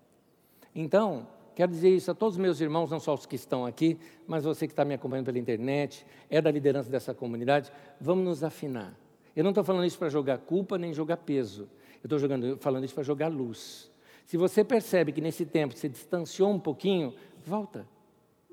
[0.73, 3.99] Então, quero dizer isso a todos os meus irmãos, não só os que estão aqui,
[4.25, 7.71] mas você que está me acompanhando pela internet, é da liderança dessa comunidade,
[8.01, 8.97] vamos nos afinar.
[9.35, 11.69] Eu não estou falando isso para jogar culpa nem jogar peso.
[12.07, 13.91] Eu estou falando isso para jogar luz.
[14.27, 17.87] Se você percebe que nesse tempo se distanciou um pouquinho, volta.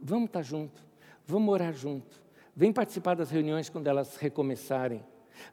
[0.01, 0.83] Vamos estar tá junto.
[1.27, 2.23] Vamos orar junto.
[2.57, 5.05] Vem participar das reuniões quando elas recomeçarem.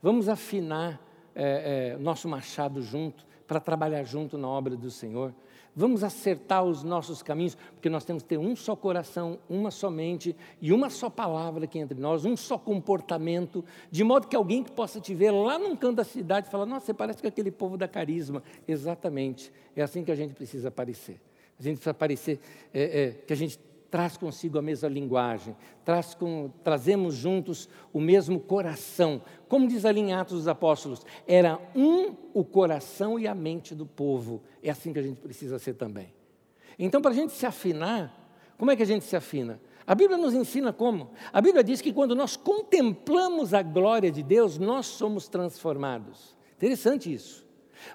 [0.02, 5.34] Vamos afinar é, é, nosso machado junto, para trabalhar junto na obra do Senhor.
[5.76, 9.90] Vamos acertar os nossos caminhos, porque nós temos que ter um só coração, uma só
[9.90, 14.64] mente e uma só palavra aqui entre nós, um só comportamento, de modo que alguém
[14.64, 17.52] que possa te ver lá num canto da cidade fala: Nossa, você parece com aquele
[17.52, 18.44] povo da carisma.
[18.68, 21.20] Exatamente, é assim que a gente precisa aparecer.
[21.60, 22.40] A gente precisa aparecer,
[22.74, 23.60] é, é, que a gente
[23.90, 29.22] traz consigo a mesma linguagem, traz com, trazemos juntos o mesmo coração.
[29.48, 33.86] Como diz ali em Atos dos Apóstolos, era um o coração e a mente do
[33.86, 34.42] povo.
[34.62, 36.14] É assim que a gente precisa ser também.
[36.78, 38.16] Então, para a gente se afinar,
[38.58, 39.60] como é que a gente se afina?
[39.86, 41.10] A Bíblia nos ensina como?
[41.34, 46.36] A Bíblia diz que quando nós contemplamos a glória de Deus, nós somos transformados.
[46.58, 47.49] Interessante isso.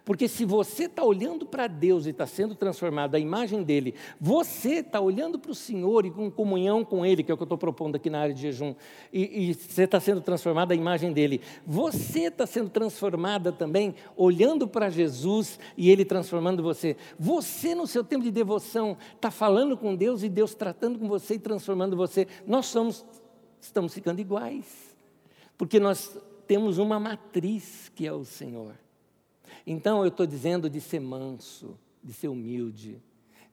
[0.04, 4.76] Porque se você está olhando para Deus e está sendo transformado à imagem dele, você
[4.76, 7.46] está olhando para o Senhor e com comunhão com Ele, que é o que eu
[7.46, 8.74] estou propondo aqui na área de jejum,
[9.12, 14.66] e, e você está sendo transformado à imagem dele, você está sendo transformada também olhando
[14.68, 16.96] para Jesus e Ele transformando você.
[17.18, 21.34] Você, no seu tempo de devoção, está falando com Deus e Deus tratando com você
[21.34, 22.26] e transformando você.
[22.46, 23.04] Nós somos,
[23.60, 24.96] estamos ficando iguais,
[25.56, 26.16] porque nós
[26.46, 28.83] temos uma matriz que é o Senhor.
[29.66, 33.02] Então eu estou dizendo de ser manso, de ser humilde,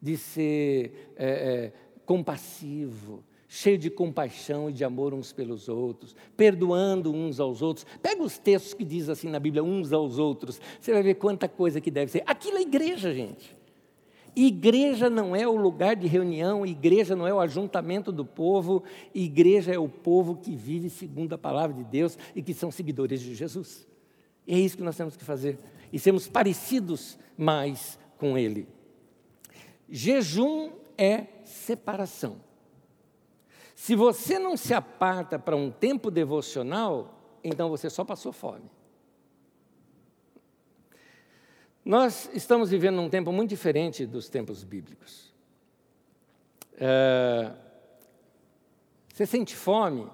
[0.02, 1.74] de ser é, é,
[2.06, 7.86] compassivo, cheio de compaixão e de amor uns pelos outros, perdoando uns aos outros.
[8.02, 11.48] Pega os textos que diz assim na Bíblia, uns aos outros, você vai ver quanta
[11.48, 12.24] coisa que deve ser.
[12.26, 13.56] Aquilo é igreja, gente.
[14.34, 18.84] Igreja não é o lugar de reunião, igreja não é o ajuntamento do povo,
[19.14, 23.20] igreja é o povo que vive segundo a palavra de Deus e que são seguidores
[23.20, 23.86] de Jesus.
[24.48, 25.60] E é isso que nós temos que fazer
[25.92, 28.68] e sermos parecidos mais com Ele.
[29.90, 32.42] Jejum é separação.
[33.76, 38.70] Se você não se aparta para um tempo devocional, então você só passou fome.
[41.84, 45.34] Nós estamos vivendo um tempo muito diferente dos tempos bíblicos.
[46.76, 47.52] É,
[49.12, 50.08] você sente fome,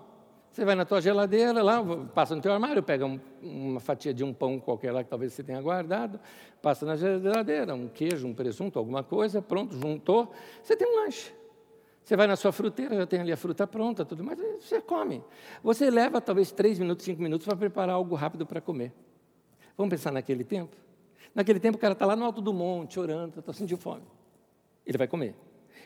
[0.58, 1.84] você vai na tua geladeira, lá,
[2.16, 5.32] passa no teu armário, pega um, uma fatia de um pão qualquer lá que talvez
[5.32, 6.20] você tenha guardado,
[6.64, 10.34] passa na geladeira, um queijo, um presunto, alguma coisa, pronto, juntou,
[10.64, 11.32] você tem um lanche.
[12.04, 15.24] Você vai na sua fruteira, já tem ali a fruta pronta, tudo mais, você come.
[15.62, 18.92] Você leva talvez três minutos, cinco minutos para preparar algo rápido para comer.
[19.78, 20.76] Vamos pensar naquele tempo?
[21.36, 24.08] Naquele tempo o cara está lá no alto do monte, orando, está sentindo fome.
[24.88, 25.36] Ele vai comer.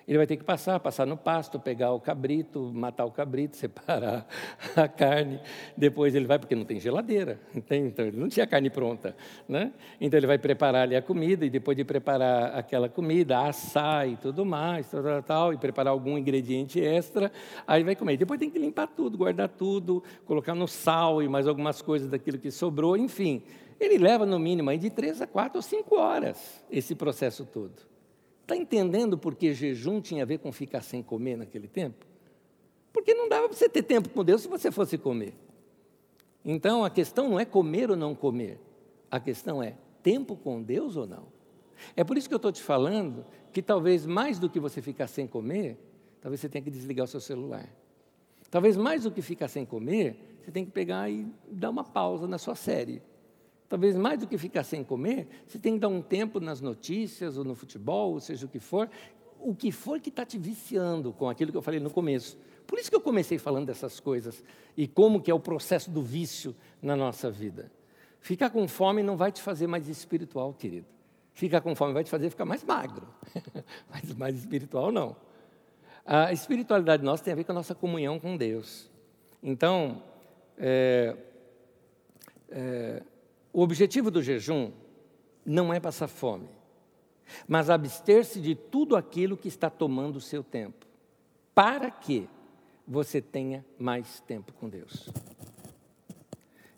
[0.07, 4.27] Ele vai ter que passar, passar no pasto, pegar o cabrito, matar o cabrito, separar
[4.75, 5.39] a carne.
[5.77, 9.15] Depois ele vai, porque não tem geladeira, então ele não tinha carne pronta.
[9.47, 9.71] Né?
[9.99, 14.15] Então ele vai preparar ali a comida, e depois de preparar aquela comida, assar e
[14.15, 17.31] tudo mais, tal, tal, tal, e preparar algum ingrediente extra,
[17.67, 18.17] aí vai comer.
[18.17, 22.37] Depois tem que limpar tudo, guardar tudo, colocar no sal e mais algumas coisas daquilo
[22.37, 23.43] que sobrou, enfim.
[23.79, 27.90] Ele leva no mínimo aí de três a quatro ou cinco horas esse processo todo.
[28.41, 32.05] Está entendendo por que jejum tinha a ver com ficar sem comer naquele tempo?
[32.91, 35.33] Porque não dava para você ter tempo com Deus se você fosse comer.
[36.43, 38.59] Então a questão não é comer ou não comer,
[39.09, 41.27] a questão é tempo com Deus ou não.
[41.95, 45.07] É por isso que eu estou te falando que talvez mais do que você ficar
[45.07, 45.77] sem comer,
[46.19, 47.69] talvez você tenha que desligar o seu celular.
[48.49, 52.27] Talvez mais do que ficar sem comer, você tem que pegar e dar uma pausa
[52.27, 53.01] na sua série.
[53.71, 57.37] Talvez mais do que ficar sem comer, você tem que dar um tempo nas notícias
[57.37, 58.89] ou no futebol, ou seja o que for,
[59.39, 62.37] o que for que está te viciando com aquilo que eu falei no começo.
[62.67, 64.43] Por isso que eu comecei falando dessas coisas
[64.75, 67.71] e como que é o processo do vício na nossa vida.
[68.19, 70.87] Ficar com fome não vai te fazer mais espiritual, querido.
[71.33, 73.07] Ficar com fome vai te fazer ficar mais magro,
[73.89, 75.15] mas mais espiritual não.
[76.05, 78.91] A espiritualidade nossa tem a ver com a nossa comunhão com Deus.
[79.41, 80.03] Então,
[80.57, 81.15] é,
[82.49, 83.03] é,
[83.53, 84.71] o objetivo do jejum
[85.45, 86.47] não é passar fome,
[87.47, 90.85] mas abster-se de tudo aquilo que está tomando o seu tempo,
[91.53, 92.27] para que
[92.87, 95.09] você tenha mais tempo com Deus.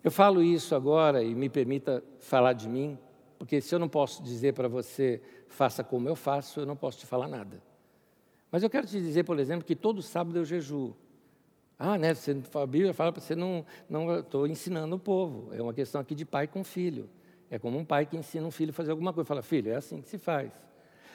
[0.02, 2.98] Eu falo isso agora e me permita falar de mim,
[3.38, 6.98] porque se eu não posso dizer para você, faça como eu faço, eu não posso
[6.98, 7.62] te falar nada.
[8.50, 10.94] Mas eu quero te dizer, por exemplo, que todo sábado eu jejuo.
[11.78, 12.14] Ah, né?
[12.14, 15.52] Você, a Bíblia fala para você não, não estou ensinando o povo.
[15.52, 17.08] É uma questão aqui de pai com filho.
[17.50, 19.26] É como um pai que ensina um filho a fazer alguma coisa.
[19.26, 20.52] Fala, filho, é assim que se faz.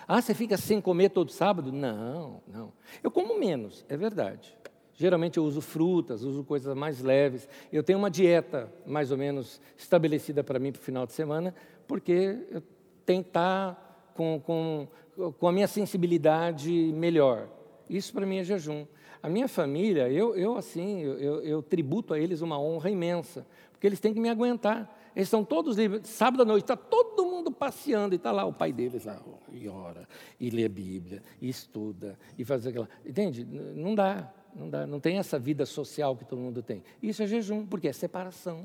[0.07, 1.71] Ah, você fica sem comer todo sábado?
[1.71, 2.73] Não, não.
[3.03, 4.57] Eu como menos, é verdade.
[4.95, 7.47] Geralmente eu uso frutas, uso coisas mais leves.
[7.71, 11.55] Eu tenho uma dieta mais ou menos estabelecida para mim para o final de semana,
[11.87, 12.61] porque eu
[13.05, 14.87] tenho que estar com, com,
[15.31, 17.47] com a minha sensibilidade melhor.
[17.89, 18.85] Isso para mim é jejum.
[19.21, 23.85] A minha família, eu, eu assim, eu, eu, tributo a eles uma honra imensa, porque
[23.85, 24.97] eles têm que me aguentar.
[25.13, 26.07] Eles estão todos livres.
[26.07, 29.67] Sábado à noite está todo mundo passeando e está lá o pai deles lá, e
[29.67, 30.07] ora,
[30.39, 32.87] e lê a Bíblia, e estuda, e faz aquela.
[33.05, 33.43] Entende?
[33.43, 34.87] Não dá, não dá.
[34.87, 36.81] Não tem essa vida social que todo mundo tem.
[37.03, 38.63] Isso é jejum, porque é separação.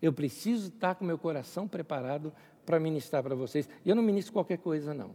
[0.00, 2.32] Eu preciso estar com meu coração preparado
[2.64, 3.68] para ministrar para vocês.
[3.84, 5.10] E eu não ministro qualquer coisa, não.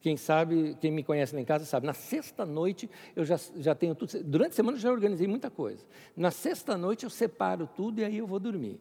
[0.00, 3.74] Quem sabe, quem me conhece lá em casa sabe, na sexta noite eu já, já
[3.74, 4.22] tenho tudo.
[4.22, 5.84] Durante a semana eu já organizei muita coisa.
[6.16, 8.80] Na sexta noite eu separo tudo e aí eu vou dormir.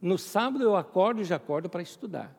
[0.00, 2.34] No sábado eu acordo e já acordo para estudar.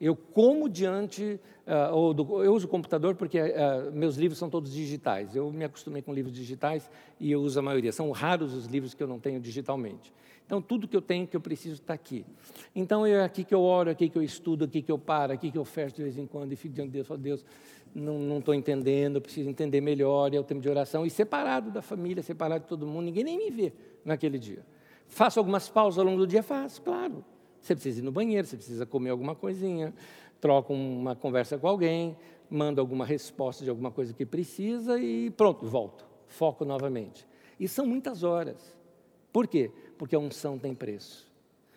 [0.00, 4.72] Eu como diante, uh, do, eu uso o computador porque uh, meus livros são todos
[4.72, 5.36] digitais.
[5.36, 7.92] Eu me acostumei com livros digitais e eu uso a maioria.
[7.92, 10.12] São raros os livros que eu não tenho digitalmente.
[10.46, 12.24] Então, tudo que eu tenho, que eu preciso, está aqui.
[12.74, 15.48] Então, é aqui que eu oro, aqui que eu estudo, aqui que eu paro, aqui
[15.48, 17.06] que eu fecho de vez em quando e fico diante de Deus.
[17.06, 17.44] Falo, Deus,
[17.94, 21.06] não estou entendendo, preciso entender melhor, é o tempo de oração.
[21.06, 23.72] E separado da família, separado de todo mundo, ninguém nem me vê
[24.04, 24.64] naquele dia.
[25.06, 26.42] Faço algumas pausas ao longo do dia?
[26.42, 27.24] Faço, claro.
[27.60, 29.92] Você precisa ir no banheiro, você precisa comer alguma coisinha,
[30.40, 32.16] troca uma conversa com alguém,
[32.48, 36.04] manda alguma resposta de alguma coisa que precisa e pronto, volto.
[36.26, 37.26] Foco novamente.
[37.58, 38.76] E são muitas horas.
[39.32, 39.70] Por quê?
[39.98, 41.30] Porque a unção tem preço.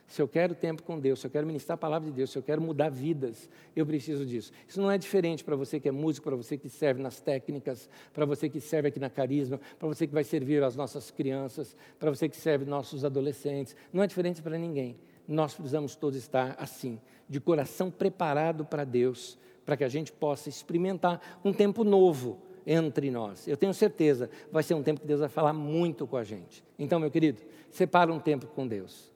[0.08, 2.38] Se eu quero tempo com Deus, se eu quero ministrar a palavra de Deus, se
[2.38, 4.52] eu quero mudar vidas, eu preciso disso.
[4.68, 7.90] Isso não é diferente para você que é músico, para você que serve nas técnicas,
[8.14, 11.76] para você que serve aqui na Carisma, para você que vai servir as nossas crianças,
[11.98, 13.76] para você que serve nossos adolescentes.
[13.92, 14.98] Não é diferente para ninguém.
[15.28, 17.00] Nós precisamos todos estar assim,
[17.30, 23.10] de coração preparado para Deus, para que a gente possa experimentar um tempo novo entre
[23.12, 23.48] nós.
[23.48, 26.64] Eu tenho certeza, vai ser um tempo que Deus vai falar muito com a gente.
[26.78, 29.12] Então, meu querido, separa um tempo com Deus.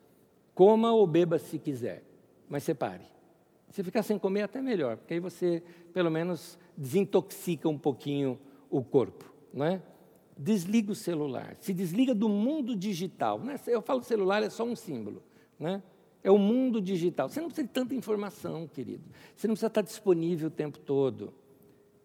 [0.53, 2.03] Coma ou beba se quiser,
[2.49, 3.05] mas separe.
[3.69, 5.61] Se ficar sem comer, até melhor, porque aí você,
[5.93, 8.39] pelo menos, desintoxica um pouquinho
[8.69, 9.81] o corpo, não é?
[10.37, 13.39] Desliga o celular, se desliga do mundo digital.
[13.39, 13.59] Né?
[13.67, 15.21] Eu falo celular, é só um símbolo,
[15.59, 15.81] né?
[16.27, 17.29] É o mundo digital.
[17.29, 19.05] Você não precisa de tanta informação, querido.
[19.33, 21.33] Você não precisa estar disponível o tempo todo.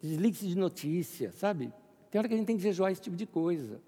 [0.01, 1.73] Desligue-se de notícia, sabe?
[2.09, 3.81] Tem hora que a gente tem que jejuar esse tipo de coisa.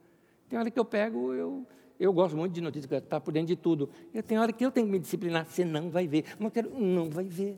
[0.50, 1.66] Tem hora que eu pego, eu
[1.98, 3.90] eu gosto muito de notícias, estar tá por dentro de tudo.
[4.14, 6.26] E tem hora que eu tenho que me disciplinar, você não vai ver.
[6.38, 7.58] Mas quero, não vai ver.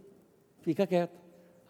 [0.62, 1.18] Fica quieto.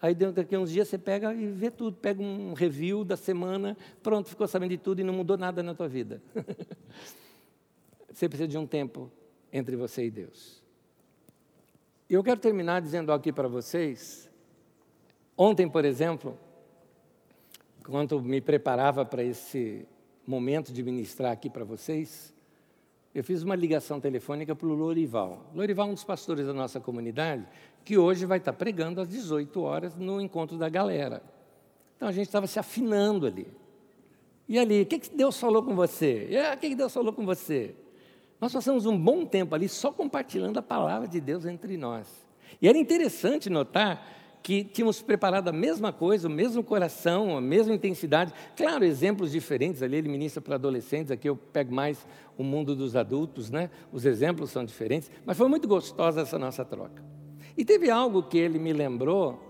[0.02, 3.78] Aí daqui a uns dias você pega e vê tudo, pega um review da semana,
[4.02, 6.22] pronto, ficou sabendo de tudo e não mudou nada na tua vida.
[8.12, 9.10] você precisa de um tempo
[9.50, 10.67] entre você e Deus.
[12.10, 14.30] Eu quero terminar dizendo aqui para vocês,
[15.36, 16.38] ontem, por exemplo,
[17.84, 19.86] quando me preparava para esse
[20.26, 22.34] momento de ministrar aqui para vocês,
[23.14, 25.50] eu fiz uma ligação telefônica para o Lorival.
[25.54, 27.46] Lorival é um dos pastores da nossa comunidade,
[27.84, 31.22] que hoje vai estar pregando às 18 horas no encontro da galera.
[31.94, 33.46] Então a gente estava se afinando ali.
[34.48, 36.26] E ali, o que, que Deus falou com você?
[36.30, 37.74] E, o que, que Deus falou com você?
[38.40, 42.06] Nós passamos um bom tempo ali só compartilhando a palavra de Deus entre nós.
[42.60, 47.74] E era interessante notar que tínhamos preparado a mesma coisa, o mesmo coração, a mesma
[47.74, 48.32] intensidade.
[48.56, 52.94] Claro, exemplos diferentes, ali ele ministra para adolescentes, aqui eu pego mais o mundo dos
[52.94, 53.68] adultos, né?
[53.92, 57.04] os exemplos são diferentes, mas foi muito gostosa essa nossa troca.
[57.56, 59.42] E teve algo que ele me lembrou,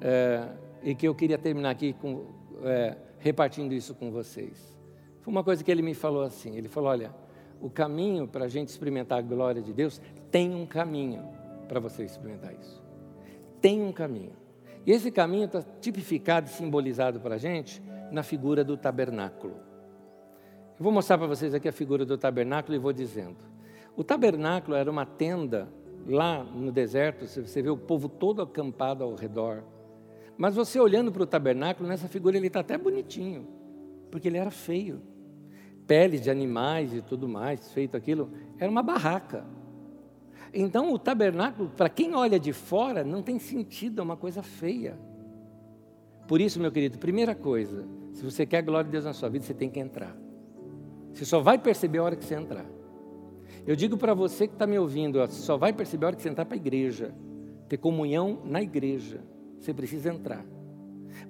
[0.00, 0.48] é,
[0.82, 2.26] e que eu queria terminar aqui com,
[2.62, 4.74] é, repartindo isso com vocês.
[5.20, 7.14] Foi uma coisa que ele me falou assim: ele falou, olha,
[7.60, 10.00] o caminho para a gente experimentar a glória de Deus
[10.30, 11.22] tem um caminho
[11.68, 12.84] para você experimentar isso
[13.64, 14.32] tem um caminho.
[14.84, 17.82] E esse caminho está tipificado e simbolizado para a gente
[18.12, 19.54] na figura do tabernáculo.
[20.78, 23.38] Eu vou mostrar para vocês aqui a figura do tabernáculo e vou dizendo.
[23.96, 25.66] O tabernáculo era uma tenda
[26.06, 29.64] lá no deserto, você vê o povo todo acampado ao redor.
[30.36, 33.48] Mas você olhando para o tabernáculo, nessa figura ele está até bonitinho,
[34.10, 35.00] porque ele era feio.
[35.86, 39.44] Peles de animais e tudo mais, feito aquilo, era uma barraca.
[40.52, 44.96] Então, o tabernáculo, para quem olha de fora, não tem sentido, é uma coisa feia.
[46.28, 49.28] Por isso, meu querido, primeira coisa, se você quer a glória de Deus na sua
[49.28, 50.16] vida, você tem que entrar.
[51.12, 52.66] Você só vai perceber a hora que você entrar.
[53.66, 56.22] Eu digo para você que está me ouvindo, você só vai perceber a hora que
[56.22, 57.14] você entrar para a igreja,
[57.68, 59.22] ter comunhão na igreja.
[59.58, 60.44] Você precisa entrar.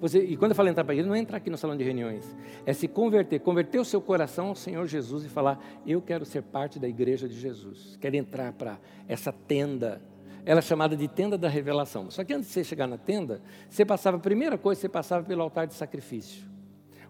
[0.01, 1.76] Você, e quando eu falo entrar para a igreja, não é entrar aqui no salão
[1.76, 6.01] de reuniões, é se converter, converter o seu coração ao Senhor Jesus e falar: Eu
[6.01, 8.78] quero ser parte da igreja de Jesus, quero entrar para
[9.09, 10.01] essa tenda.
[10.47, 12.11] Ela é chamada de tenda da revelação.
[12.11, 15.24] Só que antes de você chegar na tenda, você passava, a primeira coisa, você passava
[15.24, 16.45] pelo altar de sacrifício.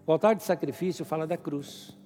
[0.07, 1.97] O altar de sacrifício fala da cruz,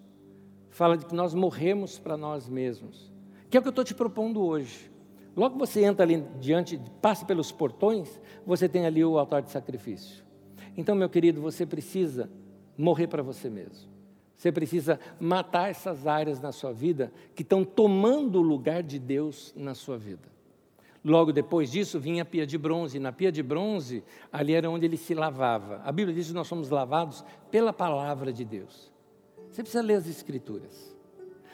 [0.69, 3.11] fala de que nós morremos para nós mesmos,
[3.49, 4.89] que é o que eu estou te propondo hoje.
[5.35, 10.28] Logo você entra ali diante, passa pelos portões, você tem ali o altar de sacrifício.
[10.79, 12.29] Então, meu querido, você precisa
[12.77, 13.89] morrer para você mesmo.
[14.37, 19.53] Você precisa matar essas áreas na sua vida que estão tomando o lugar de Deus
[19.57, 20.29] na sua vida.
[21.03, 22.97] Logo depois disso vinha a pia de bronze.
[22.97, 24.01] Na pia de bronze,
[24.31, 25.81] ali era onde ele se lavava.
[25.83, 28.89] A Bíblia diz que nós somos lavados pela palavra de Deus.
[29.51, 30.97] Você precisa ler as Escrituras.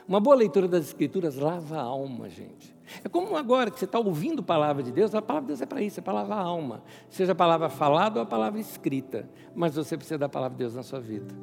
[0.08, 2.76] Uma boa leitura das Escrituras lava a alma, gente.
[3.04, 5.62] É como agora que você está ouvindo a palavra de Deus, a palavra de Deus
[5.62, 6.84] é para isso, é para lavar a alma.
[7.10, 9.28] Seja a palavra falada ou a palavra escrita.
[9.56, 11.34] Mas você precisa da palavra de Deus na sua vida.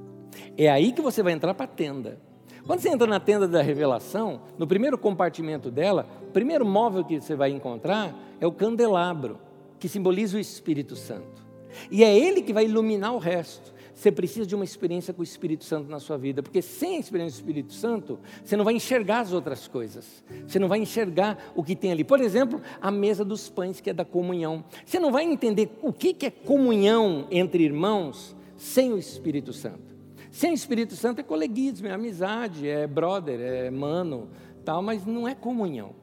[0.56, 2.20] É aí que você vai entrar para a tenda.
[2.64, 7.20] Quando você entra na tenda da revelação, no primeiro compartimento dela, o primeiro móvel que
[7.20, 9.40] você vai encontrar é o candelabro,
[9.80, 11.42] que simboliza o Espírito Santo.
[11.90, 13.71] E é ele que vai iluminar o resto.
[14.02, 16.98] Você precisa de uma experiência com o Espírito Santo na sua vida, porque sem a
[16.98, 20.24] experiência do Espírito Santo, você não vai enxergar as outras coisas.
[20.44, 22.02] Você não vai enxergar o que tem ali.
[22.02, 24.64] Por exemplo, a mesa dos pães, que é da comunhão.
[24.84, 29.94] Você não vai entender o que é comunhão entre irmãos sem o Espírito Santo.
[30.32, 34.30] Sem o Espírito Santo é coleguismo, é amizade, é brother, é mano,
[34.64, 35.94] tal, mas não é comunhão.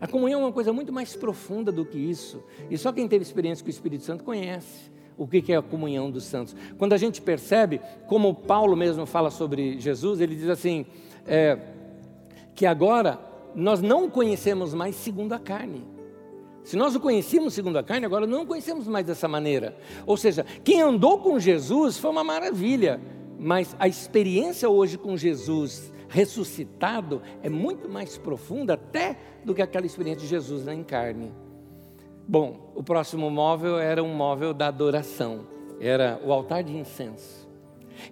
[0.00, 2.42] A comunhão é uma coisa muito mais profunda do que isso.
[2.68, 6.10] E só quem teve experiência com o Espírito Santo conhece o que é a comunhão
[6.10, 6.54] dos santos.
[6.78, 10.84] Quando a gente percebe, como Paulo mesmo fala sobre Jesus, ele diz assim:
[11.26, 11.58] é,
[12.54, 13.18] que agora
[13.54, 15.84] nós não conhecemos mais segundo a carne.
[16.62, 19.76] Se nós o conhecíamos segundo a carne, agora não o conhecemos mais dessa maneira.
[20.04, 23.00] Ou seja, quem andou com Jesus foi uma maravilha,
[23.38, 29.86] mas a experiência hoje com Jesus ressuscitado é muito mais profunda até do que aquela
[29.86, 31.32] experiência de Jesus em carne.
[32.28, 35.46] Bom, o próximo móvel era um móvel da adoração,
[35.80, 37.46] era o altar de incenso.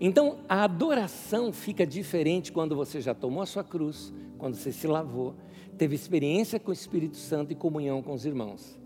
[0.01, 4.87] Então, a adoração fica diferente quando você já tomou a sua cruz, quando você se
[4.87, 5.35] lavou,
[5.77, 8.79] teve experiência com o Espírito Santo e comunhão com os irmãos.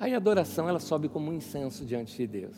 [0.00, 2.56] Aí a adoração ela sobe como um incenso diante de Deus.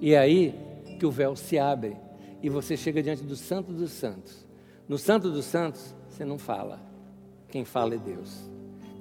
[0.00, 0.54] E é aí
[0.98, 1.96] que o véu se abre
[2.42, 4.46] e você chega diante do Santo dos Santos.
[4.88, 6.80] No Santo dos Santos, você não fala.
[7.48, 8.48] Quem fala é Deus.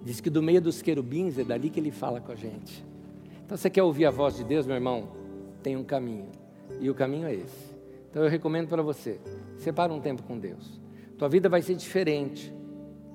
[0.03, 2.85] Diz que do meio dos querubins é dali que ele fala com a gente.
[3.45, 5.09] Então você quer ouvir a voz de Deus, meu irmão?
[5.63, 6.27] Tem um caminho.
[6.79, 7.75] E o caminho é esse.
[8.09, 9.19] Então eu recomendo para você,
[9.57, 10.79] separa um tempo com Deus.
[11.17, 12.53] Tua vida vai ser diferente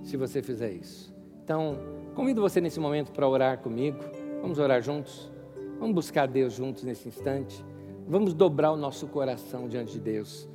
[0.02, 1.12] se você fizer isso.
[1.44, 1.78] Então,
[2.14, 3.98] convido você nesse momento para orar comigo.
[4.40, 5.30] Vamos orar juntos?
[5.78, 7.64] Vamos buscar Deus juntos nesse instante.
[8.06, 10.48] Vamos dobrar o nosso coração diante de Deus,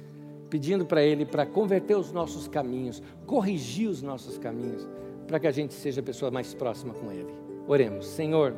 [0.49, 4.87] pedindo para Ele para converter os nossos caminhos, corrigir os nossos caminhos
[5.27, 7.33] para que a gente seja a pessoa mais próxima com Ele.
[7.67, 8.55] Oremos, Senhor,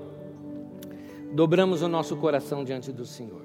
[1.33, 3.41] dobramos o nosso coração diante do Senhor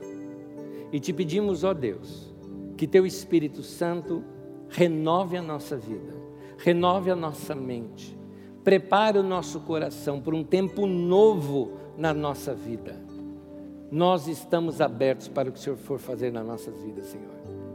[0.92, 2.32] e te pedimos, ó Deus,
[2.76, 4.22] que Teu Espírito Santo
[4.68, 6.14] renove a nossa vida,
[6.58, 8.16] renove a nossa mente,
[8.62, 13.02] prepare o nosso coração para um tempo novo na nossa vida.
[13.90, 17.30] Nós estamos abertos para o que o Senhor for fazer nas nossas vidas, Senhor.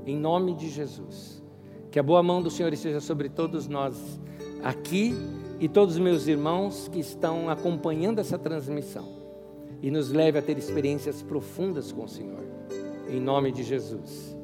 [0.06, 1.44] Em nome de Jesus.
[1.92, 4.20] Que a boa mão do Senhor esteja sobre todos nós
[4.64, 5.16] aqui
[5.60, 9.08] e todos os meus irmãos que estão acompanhando essa transmissão
[9.82, 12.44] e nos leve a ter experiências profundas com o Senhor.
[13.10, 14.36] Em nome de Jesus.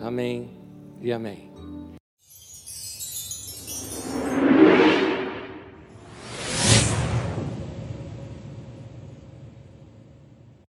[0.00, 0.50] Amém
[1.00, 1.49] e amém.